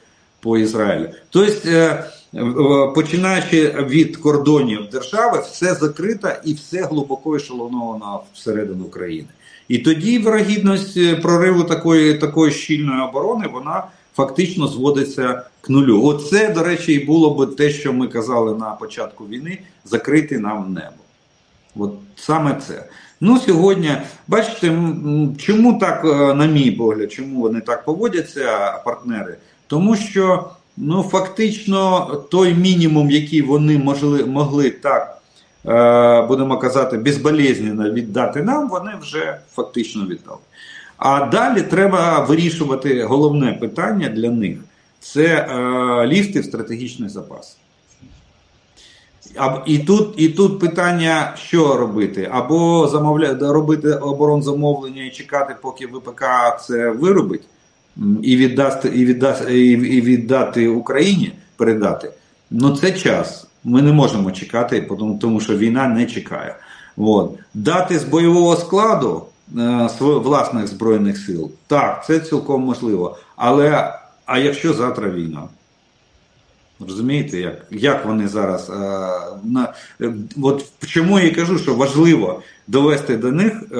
по 0.46 0.58
Ізраїлю. 0.58 1.08
Тобто, 1.30 1.70
е, 1.70 2.04
починаючи 2.96 3.76
від 3.90 4.18
кордонів 4.18 4.90
держави, 4.92 5.40
все 5.44 5.74
закрито 5.74 6.30
і 6.44 6.54
все 6.54 6.82
глибоко 6.82 7.36
ешелоновано 7.36 8.24
всередину 8.34 8.86
країни. 8.86 9.28
І 9.68 9.78
тоді 9.78 10.20
вирогідність 10.20 10.98
е, 10.98 11.16
прориву 11.16 11.64
такої 11.64 12.14
такої 12.14 12.52
щільної 12.52 13.02
оборони 13.02 13.48
вона 13.54 13.84
фактично 14.16 14.68
зводиться 14.68 15.44
к 15.62 15.70
нулю. 15.70 16.04
Оце, 16.04 16.54
до 16.54 16.64
речі, 16.64 16.94
і 16.94 17.06
було 17.06 17.30
б 17.30 17.56
те, 17.56 17.70
що 17.70 17.94
ми 17.94 18.08
казали 18.08 18.58
на 18.58 18.70
початку 18.72 19.28
війни, 19.28 19.60
закрити 19.86 20.40
нам 20.40 20.74
небо. 20.74 21.04
От 21.76 21.94
саме 22.16 22.62
це. 22.68 22.86
Ну, 23.22 23.40
сьогодні, 23.40 23.92
бачите, 24.28 24.68
чому 25.38 25.80
так, 25.80 26.06
е, 26.06 26.34
на 26.34 26.46
мій 26.46 26.72
погляд, 26.72 27.12
чому 27.12 27.42
вони 27.42 27.62
так 27.62 27.86
поводяться, 27.86 28.72
партнери? 28.86 29.38
Тому 29.68 29.96
що 29.96 30.50
ну, 30.78 31.04
фактично 31.04 32.06
той 32.32 32.54
мінімум, 32.54 33.12
який 33.12 33.42
вони 33.42 33.78
могли, 33.78 34.26
могли 34.26 34.70
так, 34.70 35.22
е, 35.66 36.22
будемо 36.28 36.58
казати, 36.58 36.98
безболезненно 36.98 37.92
віддати 37.92 38.44
нам, 38.44 38.70
вони 38.70 38.92
вже 39.02 39.40
фактично 39.52 40.06
віддали. 40.06 40.40
А 40.98 41.26
далі 41.26 41.62
треба 41.62 42.20
вирішувати 42.20 43.04
головне 43.04 43.54
питання 43.54 44.10
для 44.10 44.30
них 44.30 44.58
це 45.00 45.26
е, 45.26 46.08
ліфти 46.08 46.40
в 46.40 46.46
стратегічний 46.46 47.10
запас. 47.10 47.58
І 49.66 49.80
тут 49.80 50.14
і 50.18 50.30
тут 50.30 50.60
питання, 50.60 51.34
що 51.38 51.78
робити? 51.78 52.30
Або 52.32 52.88
замовля... 52.88 53.38
робити 53.42 53.94
оборонзамовлення 53.94 55.06
і 55.06 55.10
чекати, 55.10 55.56
поки 55.62 55.88
ВПК 55.88 56.24
це 56.68 56.90
виробить, 56.90 57.44
і 58.22 58.38
віддасти, 58.38 58.88
і 58.88 59.06
віддасти, 59.06 59.62
і 59.72 60.02
віддати 60.02 60.68
Україні 60.68 61.32
передати. 61.58 62.12
Ну 62.52 62.78
це 62.78 62.92
час. 62.92 63.48
Ми 63.64 63.82
не 63.82 63.92
можемо 63.92 64.32
чекати, 64.32 64.90
тому 65.22 65.40
що 65.40 65.58
війна 65.58 65.88
не 65.88 66.06
чекає. 66.06 66.56
От. 66.98 67.32
Дати 67.54 68.00
з 68.00 68.04
бойового 68.04 68.56
складу 68.56 69.26
власних 70.00 70.68
Збройних 70.68 71.18
сил, 71.18 71.52
так, 71.68 72.06
це 72.06 72.20
цілком 72.20 72.62
можливо. 72.62 73.18
Але 73.36 73.94
а 74.26 74.40
якщо 74.40 74.74
завтра 74.74 75.10
війна? 75.10 75.44
Розумієте, 76.80 77.40
як 77.40 77.66
як 77.72 78.06
вони 78.06 78.28
зараз. 78.28 78.70
Е, 78.70 78.74
на, 79.44 79.74
е, 80.02 80.14
от 80.42 80.66
Чому 80.88 81.20
я 81.20 81.32
кажу, 81.32 81.60
що 81.60 81.76
важливо 81.76 82.42
довести 82.68 83.18
до 83.18 83.32
них 83.32 83.54
е, 83.72 83.76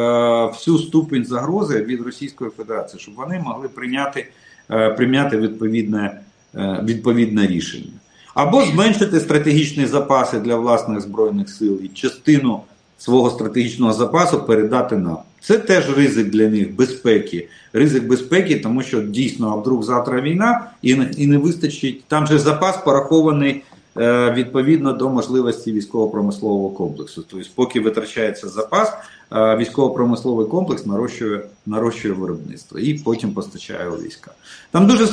всю 0.46 0.78
ступінь 0.78 1.26
загрози 1.26 1.84
від 1.84 2.02
Російської 2.02 2.52
Федерації, 2.58 3.00
щоб 3.00 3.16
вони 3.16 3.40
могли 3.40 3.68
прийняти 3.68 4.28
е, 4.72 4.90
прийняти 4.90 5.38
відповідне, 5.38 6.22
е, 6.56 6.80
відповідне 6.84 7.48
рішення. 7.48 7.92
Або 8.34 8.66
зменшити 8.66 9.20
стратегічні 9.20 9.86
запаси 9.86 10.40
для 10.40 10.56
власних 10.56 11.02
збройних 11.02 11.50
сил 11.50 11.80
і 11.84 11.88
частину 11.88 12.62
свого 12.98 13.30
стратегічного 13.30 13.94
запасу 13.94 14.40
передати 14.40 14.98
нам. 14.98 15.18
Це 15.48 15.58
теж 15.58 15.98
ризик 15.98 16.30
для 16.30 16.50
них 16.50 16.76
безпеки. 16.76 17.48
Ризик 17.74 18.04
безпеки, 18.04 18.60
тому 18.60 18.84
що 18.84 19.02
дійсно 19.02 19.50
а 19.50 19.56
вдруг 19.56 19.84
завтра 19.84 20.22
війна 20.22 20.68
і 20.82 20.98
і 21.18 21.28
не 21.28 21.38
вистачить. 21.38 22.04
Там 22.08 22.28
же 22.28 22.40
запас 22.40 22.78
порахований 22.78 23.64
е, 23.98 24.32
відповідно 24.32 24.94
до 24.94 25.10
можливості 25.10 25.72
військово-промислового 25.72 26.70
комплексу. 26.70 27.24
Тобто, 27.30 27.50
поки 27.56 27.80
витрачається 27.80 28.48
запас, 28.48 28.94
е, 29.32 29.58
військово-промисловий 29.58 30.48
комплекс 30.48 30.86
нарощує 30.86 31.42
нарощує 31.66 32.14
виробництво 32.14 32.80
і 32.80 32.94
потім 32.94 33.32
постачає 33.32 33.90
війська. 33.90 34.32
Там 34.72 34.88
дуже 34.88 35.04
е, 35.04 35.08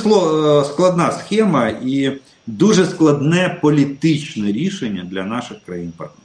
складна 0.65 1.11
схема 1.11 1.69
і 1.69 2.11
дуже 2.47 2.85
складне 2.85 3.59
політичне 3.61 4.51
рішення 4.51 5.07
для 5.11 5.23
наших 5.23 5.57
країн-партнерів. 5.65 6.22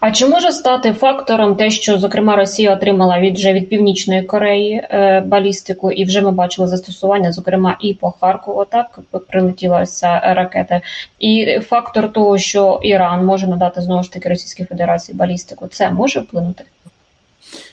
А 0.00 0.10
чи 0.10 0.26
може 0.26 0.52
стати 0.52 0.92
фактором 0.92 1.56
те, 1.56 1.70
що 1.70 1.98
зокрема 1.98 2.36
Росія 2.36 2.72
отримала 2.74 3.20
від 3.20 3.34
вже 3.34 3.52
від 3.52 3.68
Північної 3.68 4.22
Кореї 4.22 4.74
е, 4.74 5.20
балістику, 5.20 5.92
і 5.92 6.04
вже 6.04 6.20
ми 6.20 6.30
бачили 6.30 6.68
застосування, 6.68 7.32
зокрема 7.32 7.76
і 7.80 7.94
по 7.94 8.14
Харкову, 8.20 8.64
так 8.64 8.98
прилетілася 9.28 10.20
ракета, 10.20 10.80
і 11.18 11.60
фактор 11.68 12.12
того, 12.12 12.38
що 12.38 12.80
Іран 12.82 13.24
може 13.24 13.46
надати 13.46 13.80
знову 13.80 14.02
ж 14.02 14.12
таки 14.12 14.28
Російській 14.28 14.64
Федерації 14.64 15.18
балістику, 15.18 15.68
це 15.68 15.90
може 15.90 16.20
вплинути? 16.20 16.64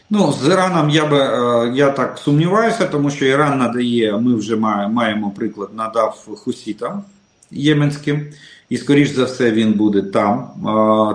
Ну 0.10 0.32
з 0.32 0.48
Іраном 0.48 0.90
я 0.90 1.06
би 1.06 1.20
е, 1.20 1.72
я 1.76 1.90
так 1.90 2.18
сумніваюся, 2.18 2.86
тому 2.86 3.10
що 3.10 3.26
Іран 3.26 3.60
надає. 3.60 4.18
Ми 4.18 4.36
вже 4.36 4.56
маємо 4.56 5.32
приклад, 5.36 5.70
надав 5.74 6.28
хусітам 6.44 7.04
єменським. 7.52 8.28
І, 8.69 8.77
скоріш 8.77 9.10
за 9.10 9.23
все, 9.23 9.51
він 9.51 9.73
буде 9.73 10.01
там, 10.01 10.49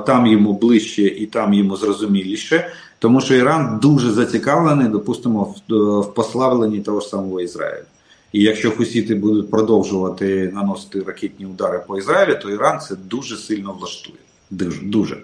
там 0.06 0.26
йому 0.26 0.52
ближче 0.52 1.02
і 1.02 1.26
там 1.26 1.54
йому 1.54 1.76
зрозуміліше, 1.76 2.72
тому 2.98 3.20
що 3.20 3.34
Іран 3.34 3.78
дуже 3.82 4.10
зацікавлений, 4.10 4.88
допустимо, 4.88 5.54
в 5.68 6.14
пославленні 6.14 6.80
того 6.80 7.00
ж 7.00 7.08
самого 7.08 7.40
Ізраїлю. 7.40 7.84
І 8.32 8.42
якщо 8.42 8.70
хусіти 8.70 9.14
будуть 9.14 9.50
продовжувати 9.50 10.52
наносити 10.54 11.02
ракетні 11.06 11.46
удари 11.46 11.80
по 11.88 11.98
Ізраїлю, 11.98 12.38
то 12.42 12.50
Іран 12.50 12.80
це 12.80 12.96
дуже 12.96 13.36
сильно 13.36 13.72
влаштує. 13.78 14.18
Дуже. 14.50 14.82
дуже. 14.82 15.16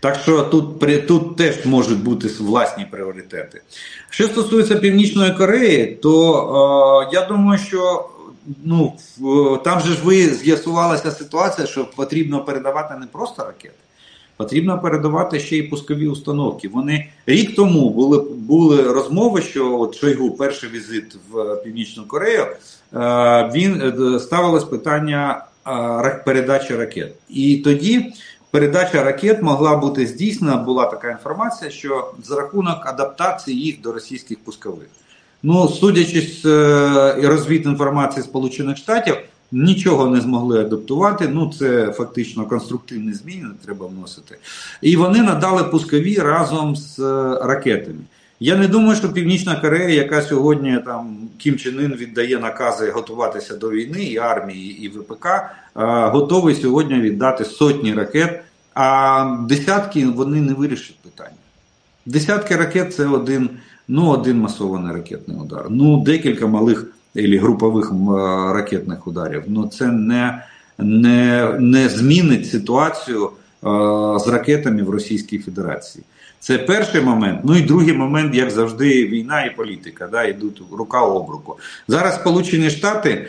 Так 0.00 0.14
що 0.14 0.42
тут 0.42 1.06
тут 1.06 1.36
теж 1.36 1.66
можуть 1.66 2.02
бути 2.02 2.28
власні 2.40 2.86
пріоритети. 2.90 3.62
Що 4.10 4.28
стосується 4.28 4.76
Північної 4.76 5.32
Кореї, 5.32 5.86
то 6.02 7.06
е, 7.12 7.14
я 7.14 7.26
думаю, 7.26 7.58
що 7.58 8.08
ну 8.64 8.92
там 9.64 9.80
же 9.80 9.92
ж 9.92 10.04
ви 10.04 10.26
з'ясувалася 10.26 11.10
ситуація, 11.10 11.66
що 11.66 11.90
потрібно 11.96 12.44
передавати 12.44 12.94
не 13.00 13.06
просто 13.06 13.44
ракети, 13.44 13.74
потрібно 14.36 14.80
передавати 14.80 15.40
ще 15.40 15.56
й 15.56 15.62
пускові 15.62 16.08
установки. 16.08 16.68
Вони 16.68 17.08
рік 17.26 17.56
тому 17.56 17.90
були 17.90 18.18
були 18.20 18.82
розмови, 18.92 19.42
що 19.42 19.80
от 19.80 19.94
Шойгу, 19.94 20.30
перший 20.30 20.70
візит 20.70 21.16
в 21.30 21.56
Північну 21.56 22.04
Корею, 22.04 22.42
е, 22.42 22.56
він 23.54 23.82
е, 23.82 24.20
ставилось 24.20 24.64
питання 24.64 25.44
е, 25.66 26.22
передачі 26.24 26.76
ракет. 26.76 27.14
І 27.28 27.56
тоді. 27.56 28.12
Передача 28.50 29.02
ракет 29.04 29.42
могла 29.42 29.76
бути 29.76 30.06
здійснена. 30.06 30.56
Була 30.56 30.86
така 30.86 31.10
інформація, 31.10 31.70
що 31.70 32.14
за 32.22 32.36
рахунок 32.36 32.86
адаптації 32.86 33.60
їх 33.60 33.80
до 33.80 33.92
російських 33.92 34.38
пускових. 34.44 34.88
Ну, 35.42 35.68
судячи 35.68 36.20
з 36.20 36.46
е, 36.46 37.28
розвід 37.28 37.66
інформації 37.66 38.22
Сполучених 38.22 38.76
Штатів, 38.76 39.16
нічого 39.52 40.06
не 40.06 40.20
змогли 40.20 40.60
адаптувати. 40.60 41.28
Ну, 41.28 41.52
це 41.58 41.92
фактично 41.92 42.46
конструктивні 42.46 43.12
зміни, 43.12 43.48
треба 43.64 43.86
вносити. 43.86 44.38
І 44.82 44.96
вони 44.96 45.22
надали 45.22 45.64
пускові 45.64 46.18
разом 46.18 46.76
з 46.76 46.98
е, 46.98 47.38
ракетами. 47.42 48.00
Я 48.40 48.56
не 48.56 48.68
думаю, 48.68 48.96
що 48.96 49.12
Північна 49.12 49.56
Корея, 49.56 49.88
яка 49.88 50.22
сьогодні 50.22 50.78
там 50.84 51.16
Кім 51.38 51.56
Чен 51.56 51.80
Ін 51.80 51.94
віддає 51.94 52.38
накази 52.38 52.90
готуватися 52.90 53.56
до 53.56 53.70
війни, 53.70 54.04
і 54.04 54.18
армії, 54.18 54.84
і 54.84 54.88
ВПК, 54.88 55.26
е, 55.26 55.50
готовий 56.06 56.54
сьогодні 56.54 57.00
віддати 57.00 57.44
сотні 57.44 57.94
ракет, 57.94 58.42
а 58.74 59.36
десятки 59.48 60.06
вони 60.06 60.40
не 60.40 60.54
вирішать 60.54 60.98
питання. 60.98 61.36
Десятки 62.06 62.56
ракет 62.56 62.94
це 62.94 63.06
один 63.06 63.50
ну 63.88 64.10
один 64.10 64.40
масований 64.40 64.92
ракетний 64.92 65.36
удар, 65.36 65.66
ну 65.70 66.02
декілька 66.02 66.46
малих 66.46 66.86
або 67.16 67.36
групових 67.36 67.92
ракетних 68.54 69.06
ударів. 69.06 69.42
Ну 69.46 69.66
це 69.66 69.86
не 69.86 70.42
не, 70.78 71.50
не 71.60 71.88
змінить 71.88 72.50
ситуацію 72.50 73.24
е, 73.26 73.30
з 74.18 74.28
ракетами 74.28 74.82
в 74.82 74.90
Російській 74.90 75.38
Федерації. 75.38 76.04
Це 76.40 76.58
перший 76.58 77.00
момент. 77.00 77.40
Ну 77.44 77.56
і 77.56 77.60
другий 77.60 77.92
момент, 77.92 78.34
як 78.34 78.50
завжди, 78.50 79.06
війна 79.06 79.44
і 79.44 79.56
політика. 79.56 80.08
да, 80.12 80.24
Йдуть 80.24 80.62
рука 80.72 81.00
об 81.00 81.30
руку. 81.30 81.56
Зараз 81.88 82.14
Сполучені 82.14 82.70
Штати, 82.70 83.26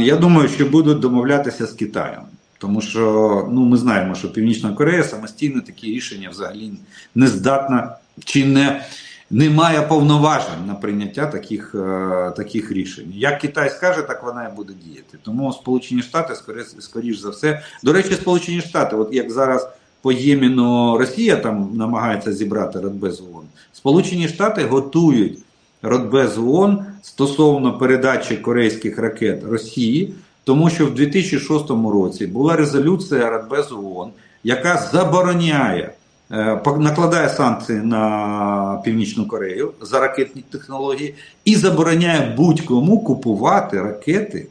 я 0.00 0.16
думаю, 0.16 0.48
що 0.48 0.66
будуть 0.66 0.98
домовлятися 0.98 1.66
з 1.66 1.72
Китаєм. 1.72 2.20
Тому 2.58 2.80
що 2.80 3.48
ну, 3.52 3.64
ми 3.64 3.76
знаємо, 3.76 4.14
що 4.14 4.32
Північна 4.32 4.72
Корея 4.72 5.04
самостійно 5.04 5.60
такі 5.60 5.86
рішення 5.86 6.30
взагалі 6.30 6.72
не 7.14 7.26
здатна 7.26 7.96
чи 8.24 8.46
не 8.46 8.82
немає 9.30 9.82
повноважень 9.82 10.66
на 10.66 10.74
прийняття 10.74 11.26
таких 11.26 11.74
е, 11.74 12.32
таких 12.36 12.72
рішень. 12.72 13.12
Як 13.14 13.38
Китай 13.38 13.70
скаже, 13.70 14.02
так 14.02 14.24
вона 14.24 14.48
і 14.52 14.56
буде 14.56 14.72
діяти. 14.84 15.18
Тому 15.22 15.52
Сполучені 15.52 16.02
Штати, 16.02 16.34
скоріш 16.78 17.18
за 17.18 17.30
все, 17.30 17.62
до 17.82 17.92
речі, 17.92 18.14
Сполучені 18.14 18.60
Штати, 18.60 18.96
от 18.96 19.14
як 19.14 19.30
зараз 19.30 19.68
по 20.02 20.12
Єміну 20.12 20.98
Росія 20.98 21.36
там 21.36 21.70
намагається 21.74 22.32
зібрати 22.32 22.80
Радбез 22.80 23.20
ООН, 23.20 23.44
Сполучені 23.72 24.28
Штати 24.28 24.64
готують 24.64 25.38
Радбез 25.82 26.38
ООН 26.38 26.84
стосовно 27.02 27.78
передачі 27.78 28.36
корейських 28.36 28.98
ракет 28.98 29.44
Росії, 29.44 30.14
тому 30.44 30.70
що 30.70 30.86
в 30.86 30.94
2006 30.94 31.70
році 31.70 32.26
була 32.26 32.56
резолюція 32.56 33.30
Радбез 33.30 33.72
ООН, 33.72 34.10
яка 34.44 34.88
забороняє. 34.92 35.92
Е, 36.32 36.60
накладає 36.78 37.28
санкції 37.28 37.78
на 37.78 38.80
Північну 38.84 39.28
Корею 39.28 39.72
за 39.80 40.00
ракетні 40.00 40.44
технології 40.50 41.14
і 41.44 41.56
забороняє 41.56 42.34
будь-кому 42.36 43.00
купувати 43.00 43.82
ракети 43.82 44.46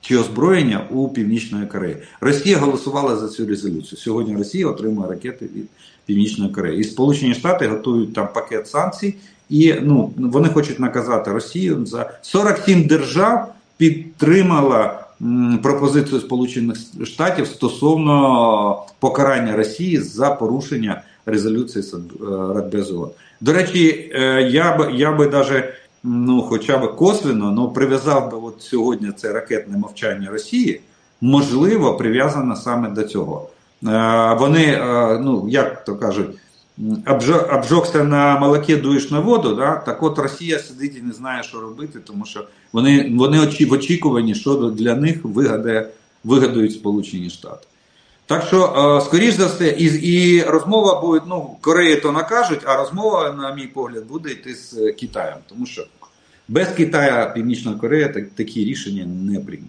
чи 0.00 0.18
озброєння 0.18 0.86
у 0.90 1.08
Північної 1.08 1.66
Кореї. 1.66 1.96
Росія 2.20 2.58
голосувала 2.58 3.16
за 3.16 3.28
цю 3.28 3.46
резолюцію. 3.46 3.98
Сьогодні 3.98 4.36
Росія 4.36 4.66
отримує 4.66 5.08
ракети 5.08 5.44
від 5.44 5.68
Північної 6.06 6.50
Кореї. 6.50 6.80
І 6.80 6.84
Сполучені 6.84 7.34
Штати 7.34 7.68
готують 7.68 8.14
там 8.14 8.28
пакет 8.34 8.68
санкцій, 8.68 9.14
і 9.50 9.74
ну 9.82 10.12
вони 10.16 10.48
хочуть 10.48 10.80
наказати 10.80 11.32
Росію 11.32 11.86
за 11.86 12.10
47 12.22 12.86
держав 12.86 13.54
підтримала 13.76 14.97
пропозицію 15.62 16.20
Сполучених 16.20 16.76
Штатів 17.04 17.46
стосовно 17.46 18.82
покарання 19.00 19.56
Росії 19.56 19.98
за 19.98 20.30
порушення 20.30 21.02
резолюції 21.26 21.84
е, 21.94 21.96
Радбезу 22.54 23.00
ООН. 23.00 23.10
До 23.40 23.52
речі, 23.52 24.10
е, 24.14 24.42
я 24.42 24.76
би 24.76 24.92
я 24.92 25.12
би 25.12 25.28
даже, 25.28 25.74
ну, 26.04 26.42
хоча 26.42 26.78
б 26.78 26.96
косвенно, 26.96 27.52
ну, 27.52 27.68
прив'язав 27.68 28.30
би 28.30 28.38
от 28.38 28.62
сьогодні 28.62 29.12
це 29.16 29.32
ракетне 29.32 29.78
мовчання 29.78 30.30
Росії, 30.30 30.80
можливо, 31.20 31.96
прив'язано 31.96 32.56
саме 32.56 32.88
до 32.88 33.02
цього. 33.02 33.48
Е, 33.86 34.36
вони, 34.38 34.78
ну 35.20 35.46
як 35.48 35.84
то 35.84 35.96
кажуть, 35.96 36.28
обжогся 37.50 38.04
на 38.04 38.38
молоке, 38.38 38.76
дуєш 38.76 39.10
на 39.10 39.20
воду. 39.20 39.54
Да? 39.54 39.76
Так 39.76 40.02
от 40.02 40.18
Росія 40.18 40.58
сидить 40.58 40.96
і 40.98 41.02
не 41.02 41.12
знає, 41.12 41.42
що 41.42 41.60
робити, 41.60 41.98
тому 42.06 42.24
що 42.24 42.44
вони 42.72 43.14
вони 43.16 43.38
в 43.38 43.72
очікуванні, 43.72 44.34
що 44.34 44.54
для 44.54 44.94
них 44.94 45.18
вигадає, 45.22 45.88
вигадують 46.24 46.72
Сполучені 46.72 47.30
Штати. 47.30 47.66
Так 48.26 48.42
що, 48.42 48.64
е, 48.64 49.06
скоріш 49.06 49.34
за 49.34 49.46
все, 49.46 49.68
і 49.68 49.84
і 49.84 50.42
розмова 50.42 51.00
буде, 51.00 51.24
ну, 51.28 51.56
Кореї 51.60 51.96
то 51.96 52.12
накажуть, 52.12 52.60
а 52.64 52.76
розмова, 52.76 53.32
на 53.32 53.54
мій 53.54 53.66
погляд, 53.66 54.06
буде 54.06 54.30
йти 54.30 54.54
з 54.54 54.92
Китаєм. 54.92 55.38
Тому 55.48 55.66
що 55.66 55.86
без 56.48 56.68
Китаю 56.68 57.34
Північна 57.34 57.74
Корея 57.74 58.08
так, 58.08 58.28
такі 58.30 58.64
рішення 58.64 59.06
не 59.06 59.40
прийме. 59.40 59.66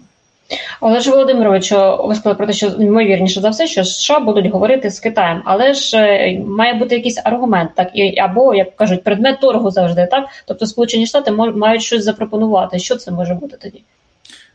Олеже 0.82 1.12
Володимировичу, 1.12 1.76
ви 2.06 2.16
сказали 2.16 2.36
про 2.36 2.48
те, 2.48 2.54
що 2.54 2.68
ймовірніше 2.68 3.42
за 3.42 3.50
все, 3.50 3.68
що 3.68 3.86
США 3.86 4.20
будуть 4.20 4.52
говорити 4.52 4.92
з 4.92 5.00
Китаєм, 5.00 5.42
але 5.46 5.74
ж 5.74 5.98
е, 5.98 6.40
має 6.48 6.74
бути 6.74 6.96
якийсь 6.96 7.22
аргумент, 7.24 7.72
так 7.76 7.90
і 7.94 8.20
або 8.20 8.56
як 8.56 8.76
кажуть, 8.76 9.04
предмет 9.04 9.40
торгу 9.42 9.72
завжди 9.72 10.08
так. 10.12 10.26
Тобто, 10.46 10.66
Сполучені 10.66 11.06
Штати 11.06 11.32
мають 11.32 11.82
щось 11.82 12.04
запропонувати. 12.04 12.80
Що 12.80 12.96
це 12.96 13.12
може 13.12 13.34
бути 13.34 13.58
тоді? 13.62 13.84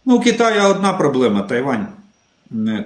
Ну, 0.05 0.17
у 0.17 0.21
Китаю 0.21 0.63
одна 0.71 0.93
проблема 0.93 1.43
Тайвань. 1.43 1.87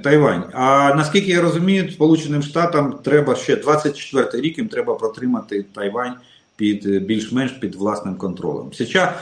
Тайвань. 0.05 0.45
А 0.53 0.95
наскільки 0.95 1.31
я 1.31 1.41
розумію, 1.41 1.91
Сполученим 1.91 2.43
Штатам 2.43 2.99
треба 3.05 3.35
ще 3.35 3.57
24 3.57 4.29
рік 4.33 4.59
їм 4.59 4.69
треба 4.69 4.95
протримати 4.95 5.65
Тайвань 5.75 6.15
під 6.57 7.05
більш-менш 7.05 7.53
під 7.53 7.75
власним 7.75 8.15
контролем. 8.15 8.71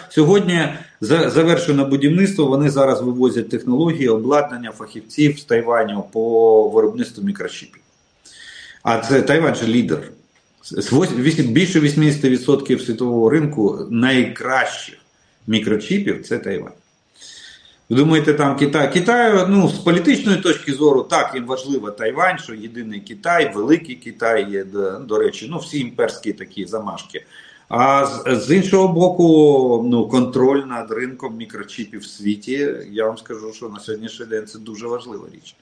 Сьогодні 0.08 0.68
завершено 1.00 1.84
будівництво. 1.84 2.46
Вони 2.46 2.70
зараз 2.70 3.02
вивозять 3.02 3.48
технології, 3.48 4.08
обладнання 4.08 4.72
фахівців 4.72 5.38
з 5.38 5.44
Тайваню 5.44 6.04
по 6.12 6.68
виробництву 6.68 7.24
мікрочіпів. 7.24 7.82
А 8.82 8.98
це 8.98 9.22
Тайвань 9.22 9.54
же 9.54 9.66
лідер. 9.66 10.02
Більше 11.38 11.80
80% 11.80 12.86
світового 12.86 13.30
ринку 13.30 13.86
найкращих 13.90 14.98
мікрочіпів 15.46 16.26
це 16.26 16.38
Тайвань. 16.38 16.72
Ви 17.88 17.96
думаєте, 17.96 18.34
там 18.34 18.56
Китай 18.56 18.92
Китаю, 18.92 19.46
ну, 19.48 19.68
з 19.68 19.78
політичної 19.78 20.38
точки 20.38 20.72
зору, 20.72 21.02
так, 21.02 21.30
їм 21.34 21.46
важливо 21.46 21.90
Тайвань, 21.90 22.38
що 22.38 22.54
єдиний 22.54 23.00
Китай, 23.00 23.52
великий 23.54 23.94
Китай 23.94 24.50
є, 24.50 24.64
до, 25.00 25.18
речі, 25.18 25.46
ну, 25.50 25.58
всі 25.58 25.80
імперські 25.80 26.32
такі 26.32 26.64
замашки. 26.64 27.24
А 27.68 28.06
з, 28.06 28.46
з 28.46 28.50
іншого 28.50 28.88
боку, 28.88 29.84
ну, 29.88 30.08
контроль 30.08 30.62
над 30.66 30.90
ринком 30.90 31.36
мікрочіпів 31.36 32.00
в 32.00 32.04
світі, 32.04 32.68
я 32.90 33.06
вам 33.06 33.18
скажу, 33.18 33.52
що 33.52 33.68
на 33.68 33.80
сьогоднішній 33.80 34.26
день 34.26 34.46
це 34.46 34.58
дуже 34.58 34.86
важлива 34.86 35.24
річ. 35.34 35.54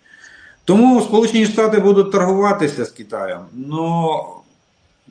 Тому 0.65 1.01
Сполучені 1.01 1.47
Штати 1.47 1.79
будуть 1.79 2.13
торгуватися 2.13 2.85
з 2.85 2.91
Китаєм. 2.91 3.41
Ну 3.53 4.21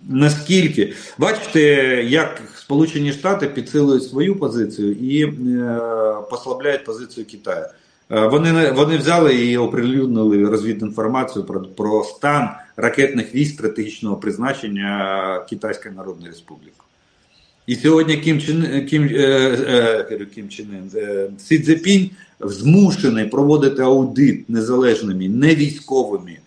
наскільки 0.10 0.94
бачите, 1.18 1.62
як 2.04 2.42
Сполучені 2.56 3.12
Штати 3.12 3.48
підсилують 3.48 4.04
свою 4.04 4.40
позицію 4.40 4.92
і 4.92 5.24
е, 5.24 5.80
послабляють 6.30 6.86
позицію 6.86 7.26
Китаю. 7.26 7.66
Е, 8.12 8.28
вони 8.28 8.72
вони 8.72 8.98
взяли 8.98 9.36
і 9.36 9.58
оприлюднили 9.58 10.50
розвідінформацію 10.50 11.46
про 11.46 11.62
про 11.62 12.04
стан 12.04 12.50
ракетних 12.78 13.36
військ 13.36 13.54
стратегічного 13.54 14.16
призначення 14.16 15.46
Китайської 15.50 15.96
Народної 15.96 16.30
Республіки. 16.30 16.74
І 17.68 17.76
сьогодні 17.76 18.18
Кім 18.18 18.42
Чен, 18.42 18.86
Кім, 18.86 19.04
е, 19.04 20.08
е, 20.12 20.28
Кім 20.36 20.50
Чен 20.50 20.92
е, 20.96 21.30
Сі 21.38 21.60
Цзепінь 21.60 22.10
змушений 22.40 23.26
проводити 23.26 23.82
аудит 23.82 24.50
незалежними 24.50 25.30
невійськовими 25.30 26.38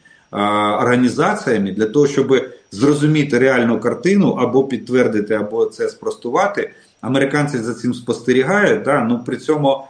організаціями 0.80 1.72
для 1.72 1.86
того, 1.86 2.06
щоб 2.06 2.46
зрозуміти 2.70 3.38
реальну 3.38 3.80
картину 3.80 4.30
або 4.30 4.64
підтвердити, 4.64 5.34
або 5.34 5.66
це 5.66 5.88
спростувати. 5.88 6.70
Американці 7.00 7.58
за 7.58 7.74
цим 7.74 7.94
спостерігають. 7.94 8.82
Да? 8.82 9.04
Ну 9.04 9.22
при 9.26 9.36
цьому 9.36 9.84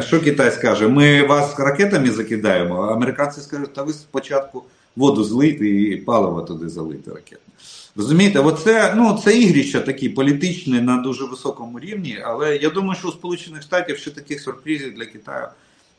що 0.00 0.20
Китай 0.20 0.50
скаже? 0.50 0.88
Ми 0.88 1.26
вас 1.26 1.58
ракетами 1.58 2.10
закидаємо, 2.10 2.74
а 2.74 2.92
американці 2.92 3.40
скажуть, 3.40 3.74
та 3.74 3.82
ви 3.82 3.92
спочатку 3.92 4.62
воду 4.96 5.24
злити 5.24 5.82
і 5.82 5.96
паливо 5.96 6.42
туди 6.42 6.68
залити 6.68 7.10
ракетне. 7.10 7.54
Розумієте, 7.96 8.38
оце, 8.38 8.94
ну, 8.96 9.20
це 9.24 9.38
ігрища 9.38 9.80
такі 9.80 10.08
політичні 10.08 10.80
на 10.80 10.96
дуже 10.96 11.24
високому 11.24 11.80
рівні, 11.80 12.18
але 12.24 12.56
я 12.56 12.70
думаю, 12.70 12.98
що 12.98 13.08
у 13.08 13.12
Сполучених 13.12 13.62
Штатів 13.62 13.98
ще 13.98 14.10
таких 14.10 14.40
сюрпризів 14.40 14.94
для 14.94 15.04
Китаю 15.04 15.46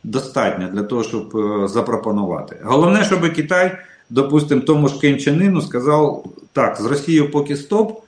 достатньо 0.04 0.70
для 0.74 0.84
того, 0.84 1.04
щоб 1.04 1.38
е, 1.38 1.68
запропонувати. 1.68 2.58
Головне, 2.64 3.06
щоб 3.06 3.34
Китай 3.34 3.78
допустим, 4.12 4.62
тому 4.62 4.88
ж 4.88 5.00
Кенчанину 5.00 5.62
сказав: 5.62 6.26
так, 6.54 6.82
з 6.82 6.86
Росією 6.86 7.32
поки 7.32 7.58
стоп, 7.58 8.04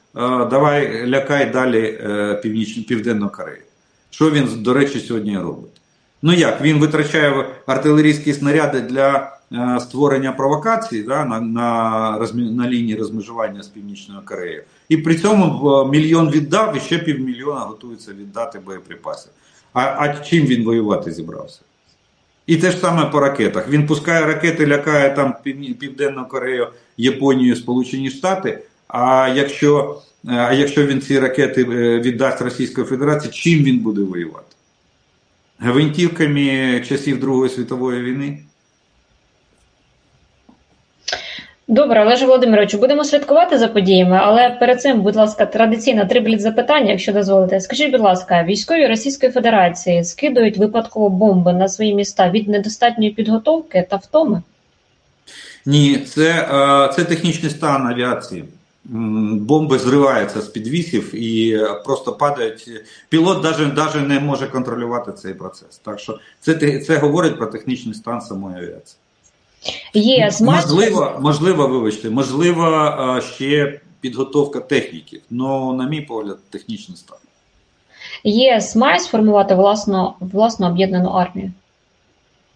давай 0.49 1.07
лякай 1.07 1.51
далі 1.51 1.99
е, 2.03 2.39
Північ... 2.43 2.73
Південну 2.73 3.29
Корею. 3.29 3.61
Що 4.09 4.31
він, 4.31 4.49
до 4.57 4.73
речі, 4.73 4.99
сьогодні 4.99 5.37
робить? 5.37 5.71
Ну 6.21 6.33
як, 6.33 6.61
він 6.61 6.79
витрачає 6.79 7.45
артилерійські 7.65 8.33
снаряди 8.33 8.81
для 8.81 9.15
е, 9.17 9.31
створення 9.79 10.31
провокацій 10.31 11.03
да, 11.03 11.25
на 11.25 11.41
на, 11.41 12.17
розмі... 12.19 12.51
на 12.51 12.69
лінії 12.69 12.95
розмежування 12.95 13.63
з 13.63 13.67
Північною 13.67 14.21
Кореєю. 14.25 14.63
І 14.89 14.97
при 14.97 15.15
цьому 15.15 15.71
е, 15.71 15.87
мільйон 15.89 16.29
віддав 16.29 16.77
і 16.77 16.79
ще 16.79 16.97
півмільйона 16.97 17.59
готується 17.59 18.11
віддати 18.11 18.59
боєприпаси. 18.59 19.29
А, 19.73 19.81
а 19.81 20.17
чим 20.17 20.45
він 20.45 20.63
воювати 20.63 21.11
зібрався? 21.11 21.59
І 22.47 22.57
те 22.57 22.71
ж 22.71 22.77
саме 22.77 23.05
по 23.05 23.19
ракетах. 23.19 23.69
Він 23.69 23.87
пускає 23.87 24.25
ракети, 24.25 24.67
лякає 24.67 25.09
там 25.09 25.35
Південну 25.79 26.25
Корею, 26.25 26.67
Японію, 26.97 27.55
Сполучені 27.55 28.09
Штати. 28.09 28.63
А 28.87 29.33
якщо 29.35 30.01
а 30.27 30.53
якщо 30.53 30.85
він 30.85 31.01
ці 31.01 31.19
ракети 31.19 31.61
е, 31.61 31.99
віддасть 31.99 32.41
Російської 32.41 32.87
Федерації, 32.87 33.33
чим 33.33 33.63
він 33.63 33.79
буде 33.79 34.01
воювати? 34.01 34.55
Гвинтівками 35.59 36.81
часів 36.87 37.19
Другої 37.19 37.49
світової 37.49 38.01
війни? 38.01 38.43
Добре, 41.67 42.01
Олеже 42.01 42.25
Володимировичу, 42.25 42.77
будемо 42.77 43.03
слідкувати 43.03 43.57
за 43.57 43.67
подіями, 43.67 44.19
але 44.21 44.49
перед 44.49 44.81
цим, 44.81 45.01
будь 45.01 45.15
ласка, 45.15 45.45
традиційно 45.45 46.05
три 46.05 46.19
бліт 46.19 46.41
запитання, 46.41 46.91
якщо 46.91 47.13
дозволите. 47.13 47.61
Скажіть, 47.61 47.91
будь 47.91 48.01
ласка, 48.01 48.43
військові 48.43 48.87
Російської 48.87 49.31
Федерації 49.31 50.03
скидують 50.03 50.57
випадково 50.57 51.09
бомби 51.09 51.53
на 51.53 51.67
свої 51.67 51.95
міста 51.95 52.29
від 52.29 52.47
недостатньої 52.47 53.11
підготовки 53.11 53.87
та 53.89 53.95
втоми? 53.95 54.41
Ні, 55.65 55.97
це 55.97 56.29
е, 56.29 56.93
це 56.95 57.03
технічний 57.03 57.51
стан 57.51 57.87
авіації. 57.87 58.43
Бомби 58.85 59.79
зриваються 59.79 60.41
з 60.41 60.47
підвісів 60.47 61.15
і 61.15 61.59
просто 61.85 62.13
падають. 62.13 62.69
Пілот 63.09 63.43
навіть, 63.43 63.77
навіть 63.77 64.07
не 64.07 64.19
може 64.19 64.47
контролювати 64.47 65.11
цей 65.11 65.33
процес. 65.33 65.81
Так 65.83 65.99
що 65.99 66.19
це 66.39 66.79
це 66.79 66.97
говорить 66.97 67.37
про 67.37 67.47
технічний 67.47 67.93
стан 67.95 68.21
самої 68.21 68.57
авіації. 68.57 68.97
Є 69.93 70.31
можливо, 70.41 71.17
можливо, 71.21 71.67
вибачте, 71.67 72.09
можливо, 72.09 72.91
ще 73.35 73.79
підготовка 74.01 74.59
техніків, 74.59 75.21
але, 75.31 75.73
на 75.73 75.89
мій 75.89 76.01
погляд, 76.01 76.37
технічний 76.49 76.97
стан. 76.97 77.17
ЄС 78.23 78.75
має 78.75 78.99
сформувати 78.99 79.55
власну 79.55 80.13
власну 80.19 80.67
об'єднану 80.67 81.09
армію? 81.09 81.51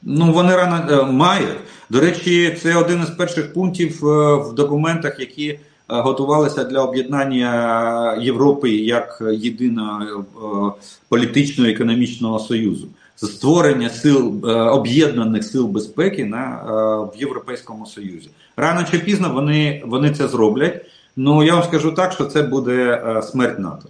Ну, 0.01 0.31
вони 0.33 0.55
рано 0.55 0.87
е, 0.91 1.11
мають. 1.11 1.57
До 1.89 1.99
речі, 1.99 2.57
це 2.61 2.75
один 2.75 3.01
із 3.03 3.09
перших 3.09 3.53
пунктів 3.53 4.05
е, 4.07 4.35
в 4.35 4.53
документах, 4.53 5.19
які 5.19 5.49
е, 5.49 5.59
готувалися 5.87 6.63
для 6.63 6.81
об'єднання 6.81 8.17
Європи 8.21 8.69
як 8.71 9.23
єдиного 9.33 10.75
політичного 11.09 11.69
економічного 11.69 12.39
союзу 12.39 12.87
створення 13.25 13.89
сил 13.89 14.45
е, 14.45 14.53
об'єднаних 14.53 15.43
сил 15.43 15.67
безпеки 15.67 16.25
на 16.25 16.45
е, 16.45 17.17
в 17.17 17.21
Європейському 17.21 17.85
Союзі. 17.85 18.29
Рано 18.57 18.87
чи 18.91 18.99
пізно 18.99 19.33
вони 19.33 19.83
вони 19.85 20.11
це 20.11 20.27
зроблять. 20.27 20.85
Ну 21.15 21.43
я 21.43 21.53
вам 21.53 21.63
скажу 21.63 21.91
так, 21.91 22.13
що 22.13 22.25
це 22.25 22.41
буде 22.41 23.03
е, 23.05 23.21
смерть 23.21 23.59
НАТО. 23.59 23.89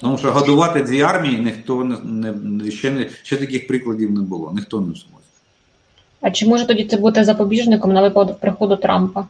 Тому 0.00 0.18
що 0.18 0.32
годувати 0.32 0.82
дві 0.82 1.02
армії 1.02 1.38
ніхто 1.38 1.84
не, 1.84 2.32
не 2.32 2.70
ще 2.70 2.90
не 2.90 3.08
ще 3.22 3.36
таких 3.36 3.66
прикладів 3.66 4.10
не 4.10 4.20
було. 4.20 4.52
Ніхто 4.54 4.80
не 4.80 4.86
зможе. 4.86 5.24
А 6.20 6.30
чи 6.30 6.46
може 6.46 6.66
тоді 6.66 6.84
це 6.84 6.96
бути 6.96 7.24
запобіжником 7.24 7.92
на 7.92 8.02
випадок 8.02 8.40
приходу 8.40 8.76
Трампа? 8.76 9.26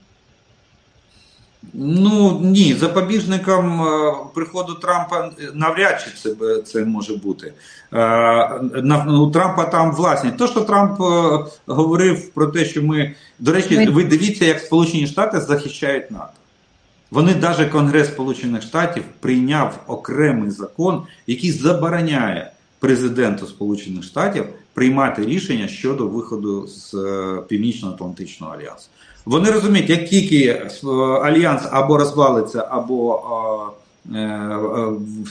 Ну 1.74 2.40
ні, 2.42 2.74
запобіжником 2.74 3.82
е, 3.82 4.14
приходу 4.34 4.74
Трампа 4.74 5.30
навряд 5.54 6.00
чи 6.04 6.10
це 6.22 6.62
це 6.62 6.84
може 6.84 7.16
бути. 7.16 7.52
Е, 7.92 8.60
у 9.08 9.30
Трампа 9.30 9.64
там 9.64 9.92
власні. 9.92 10.30
То, 10.30 10.46
що 10.46 10.60
Трамп 10.60 11.00
е, 11.00 11.44
говорив 11.66 12.30
про 12.30 12.46
те, 12.46 12.64
що 12.64 12.82
ми. 12.82 13.14
До 13.38 13.52
речі, 13.52 13.88
ви 13.88 14.04
дивіться, 14.04 14.44
як 14.44 14.60
Сполучені 14.60 15.06
Штати 15.06 15.40
захищають 15.40 16.10
НАТО. 16.10 16.32
Вони 17.10 17.34
навіть 17.34 17.70
Конгрес 17.70 18.08
Сполучених 18.08 18.62
Штатів 18.62 19.02
прийняв 19.20 19.84
окремий 19.86 20.50
закон, 20.50 21.02
який 21.26 21.52
забороняє 21.52 22.52
президенту 22.78 23.46
Сполучених 23.46 24.04
Штатів 24.04 24.44
приймати 24.74 25.24
рішення 25.24 25.68
щодо 25.68 26.06
виходу 26.06 26.66
з 26.66 26.94
Північно-Атлантичного 27.48 28.54
альянсу. 28.54 28.88
Вони 29.26 29.50
розуміють, 29.50 29.90
як 29.90 30.08
тільки 30.08 30.46
е, 30.46 30.70
альянс 31.22 31.62
або 31.70 31.96
розвалиться, 31.98 32.66
або 32.70 33.22
е, 34.14 34.18
е, 34.18 34.58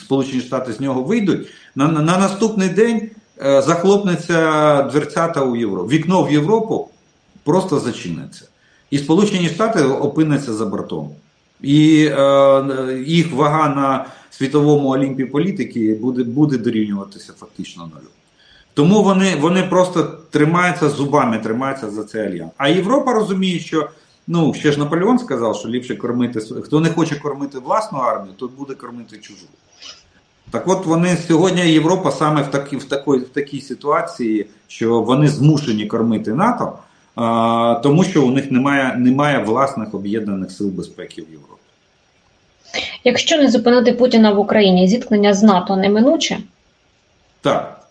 Сполучені 0.03 0.41
Штати 0.41 0.73
з 0.73 0.79
нього 0.79 1.03
вийдуть, 1.03 1.47
на, 1.75 1.87
на 1.87 2.17
наступний 2.17 2.69
день 2.69 3.09
захлопнеться 3.41 4.81
дверцята 4.81 5.43
у 5.43 5.55
Європу. 5.55 5.89
Вікно 5.89 6.23
в 6.23 6.31
Європу 6.31 6.89
просто 7.43 7.79
зачиниться. 7.79 8.45
І 8.89 8.97
Сполучені 8.97 9.49
Штати 9.49 9.83
опиняться 9.83 10.53
за 10.53 10.65
бортом. 10.65 11.09
І 11.61 12.05
е, 12.05 13.03
їх 13.05 13.33
вага 13.33 13.69
на 13.69 14.05
світовому 14.31 14.89
олімпі 14.89 15.25
політики 15.25 15.97
буде 16.01 16.23
буде 16.23 16.57
дорівнюватися 16.57 17.33
фактично 17.39 17.83
нулю. 17.83 18.09
Тому 18.75 19.03
вони 19.03 19.35
вони 19.35 19.63
просто 19.63 20.03
тримаються 20.29 20.89
зубами, 20.89 21.37
тримаються 21.37 21.89
за 21.89 22.03
цей 22.03 22.27
альянс. 22.27 22.51
А 22.57 22.67
Європа 22.67 23.13
розуміє, 23.13 23.59
що 23.59 23.89
ну 24.27 24.53
ще 24.53 24.71
ж 24.71 24.79
Наполеон 24.79 25.19
сказав, 25.19 25.55
що 25.55 25.69
ліпше 25.69 25.95
кормити 25.95 26.39
хто 26.39 26.79
не 26.79 26.89
хоче 26.89 27.15
кормити 27.15 27.59
власну 27.59 27.99
армію, 27.99 28.33
то 28.37 28.47
буде 28.47 28.73
кормити 28.73 29.17
чужу. 29.17 29.45
Так 30.51 30.67
от 30.67 30.85
вони 30.85 31.17
сьогодні 31.17 31.61
Європа 31.61 32.11
саме 32.11 32.41
в 32.41 32.51
такій 32.51 32.75
в 32.77 32.83
такій, 32.83 33.11
в 33.11 33.29
такій 33.29 33.61
ситуації, 33.61 34.47
що 34.67 35.01
вони 35.01 35.27
змушені 35.27 35.85
кормити 35.85 36.33
НАТО, 36.33 36.79
а, 37.15 37.79
тому 37.83 38.03
що 38.03 38.25
у 38.25 38.31
них 38.31 38.51
немає, 38.51 38.95
немає 38.97 39.43
власних 39.43 39.93
об'єднаних 39.93 40.51
сил 40.51 40.67
безпеки 40.67 41.21
в 41.21 41.31
Європі. 41.31 41.61
Якщо 43.03 43.37
не 43.37 43.51
зупинити 43.51 43.93
Путіна 43.93 44.31
в 44.31 44.39
Україні, 44.39 44.87
зіткнення 44.87 45.33
з 45.33 45.43
НАТО 45.43 45.75
неминуче? 45.75 46.37
Так. 47.41 47.84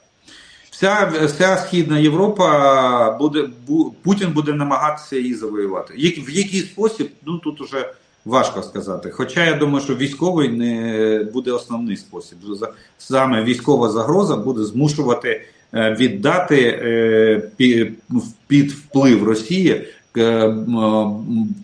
Вся 0.74 1.12
вся 1.26 1.56
Східна 1.56 1.98
Європа 1.98 3.10
буде 3.18 3.48
бу, 3.66 3.94
Путін 4.02 4.32
буде 4.32 4.52
намагатися 4.52 5.16
її 5.16 5.34
завоювати. 5.34 5.94
В 5.96 6.30
який 6.30 6.60
спосіб, 6.60 7.10
ну 7.26 7.38
тут 7.38 7.60
уже 7.60 7.94
важко 8.24 8.62
сказати. 8.62 9.10
Хоча 9.10 9.44
я 9.44 9.54
думаю, 9.54 9.84
що 9.84 9.94
військовий 9.94 10.48
не 10.48 11.28
буде 11.32 11.52
основний 11.52 11.96
спосіб. 11.96 12.38
Саме 12.98 13.44
військова 13.44 13.88
загроза 13.88 14.36
буде 14.36 14.64
змушувати 14.64 15.46
е, 15.74 15.96
віддати 16.00 16.60
е, 16.60 17.42
під 18.46 18.70
вплив 18.70 19.24
Росії 19.24 19.88
е, 20.16 20.54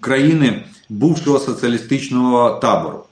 країни 0.01 0.63
бувшого 0.89 1.39
соціалістичного 1.39 2.51
табору. 2.51 3.05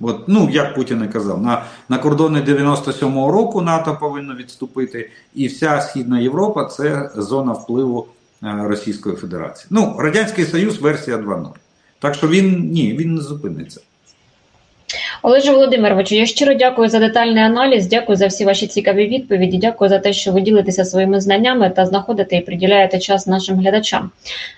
От, 0.00 0.24
ну, 0.26 0.48
як 0.52 0.74
Путін 0.74 1.04
і 1.04 1.12
казав, 1.12 1.42
на 1.42 1.64
на 1.88 1.98
кордони 1.98 2.40
97-го 2.40 3.32
року 3.32 3.62
НАТО 3.62 3.96
повинно 4.00 4.34
відступити, 4.34 5.10
і 5.34 5.46
вся 5.46 5.80
Східна 5.80 6.20
Європа 6.20 6.64
це 6.64 7.10
зона 7.16 7.52
впливу 7.52 8.06
Російської 8.42 9.16
Федерації. 9.16 9.66
Ну, 9.70 9.96
Радянський 9.98 10.44
Союз, 10.44 10.80
версія 10.80 11.16
2.0. 11.16 11.48
Так 11.98 12.14
що 12.14 12.28
він 12.28 12.70
ні, 12.70 12.92
він 12.92 13.14
не 13.14 13.20
зупиниться. 13.20 13.80
Олеже 15.22 15.52
Володимировичу, 15.52 16.14
я 16.14 16.26
щиро 16.26 16.54
дякую 16.54 16.88
за 16.88 16.98
детальний 16.98 17.42
аналіз. 17.42 17.86
Дякую 17.86 18.16
за 18.16 18.26
всі 18.26 18.44
ваші 18.44 18.66
цікаві 18.66 19.06
відповіді. 19.06 19.58
Дякую 19.58 19.88
за 19.88 19.98
те, 19.98 20.12
що 20.12 20.32
ви 20.32 20.40
ділитеся 20.40 20.84
своїми 20.84 21.20
знаннями 21.20 21.70
та 21.70 21.86
знаходите 21.86 22.36
і 22.36 22.40
приділяєте 22.40 22.98
час 22.98 23.26
нашим 23.26 23.58
глядачам. 23.58 24.10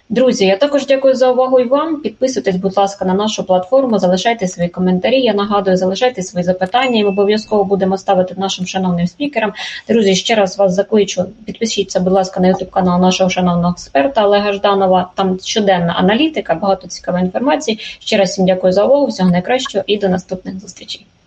Друзі, 0.09 0.47
я 0.47 0.57
також 0.57 0.87
дякую 0.87 1.15
за 1.15 1.33
увагу 1.33 1.61
і 1.61 1.65
вам. 1.65 2.01
Підписуйтесь, 2.01 2.57
будь 2.57 2.77
ласка, 2.77 3.05
на 3.05 3.15
нашу 3.15 3.45
платформу, 3.45 3.99
залишайте 3.99 4.49
свої 4.49 4.69
коментарі. 4.69 5.21
Я 5.21 5.35
нагадую, 5.35 5.77
залишайте 5.77 6.23
свої 6.23 6.45
запитання, 6.45 7.01
і 7.01 7.03
ми 7.03 7.09
обов'язково 7.09 7.65
будемо 7.65 7.99
ставити 7.99 8.35
нашим 8.39 8.67
шановним 8.67 9.07
спікерам. 9.07 9.53
Друзі, 9.89 10.15
ще 10.15 10.35
раз 10.35 10.59
вас 10.59 10.75
закличу. 10.75 11.25
Підпишіться, 11.47 12.01
будь 12.01 12.13
ласка, 12.13 12.41
на 12.41 12.49
ютуб 12.49 12.71
канал 12.71 13.01
нашого 13.01 13.31
шановного 13.31 13.73
експерта 13.73 14.27
Олега 14.27 14.53
Жданова. 14.53 15.11
Там 15.15 15.39
щоденна 15.43 15.93
аналітика, 15.93 16.55
багато 16.55 16.89
цікавої 16.89 17.25
інформації. 17.25 17.79
Ще 17.81 18.17
раз 18.17 18.31
всім 18.31 18.47
дякую 18.47 18.73
за 18.73 18.85
увагу. 18.85 19.07
Всього 19.07 19.31
найкращого 19.31 19.85
і 19.87 19.97
до 19.97 20.09
наступних 20.09 20.50
menos 20.51 20.65
os. 20.65 21.20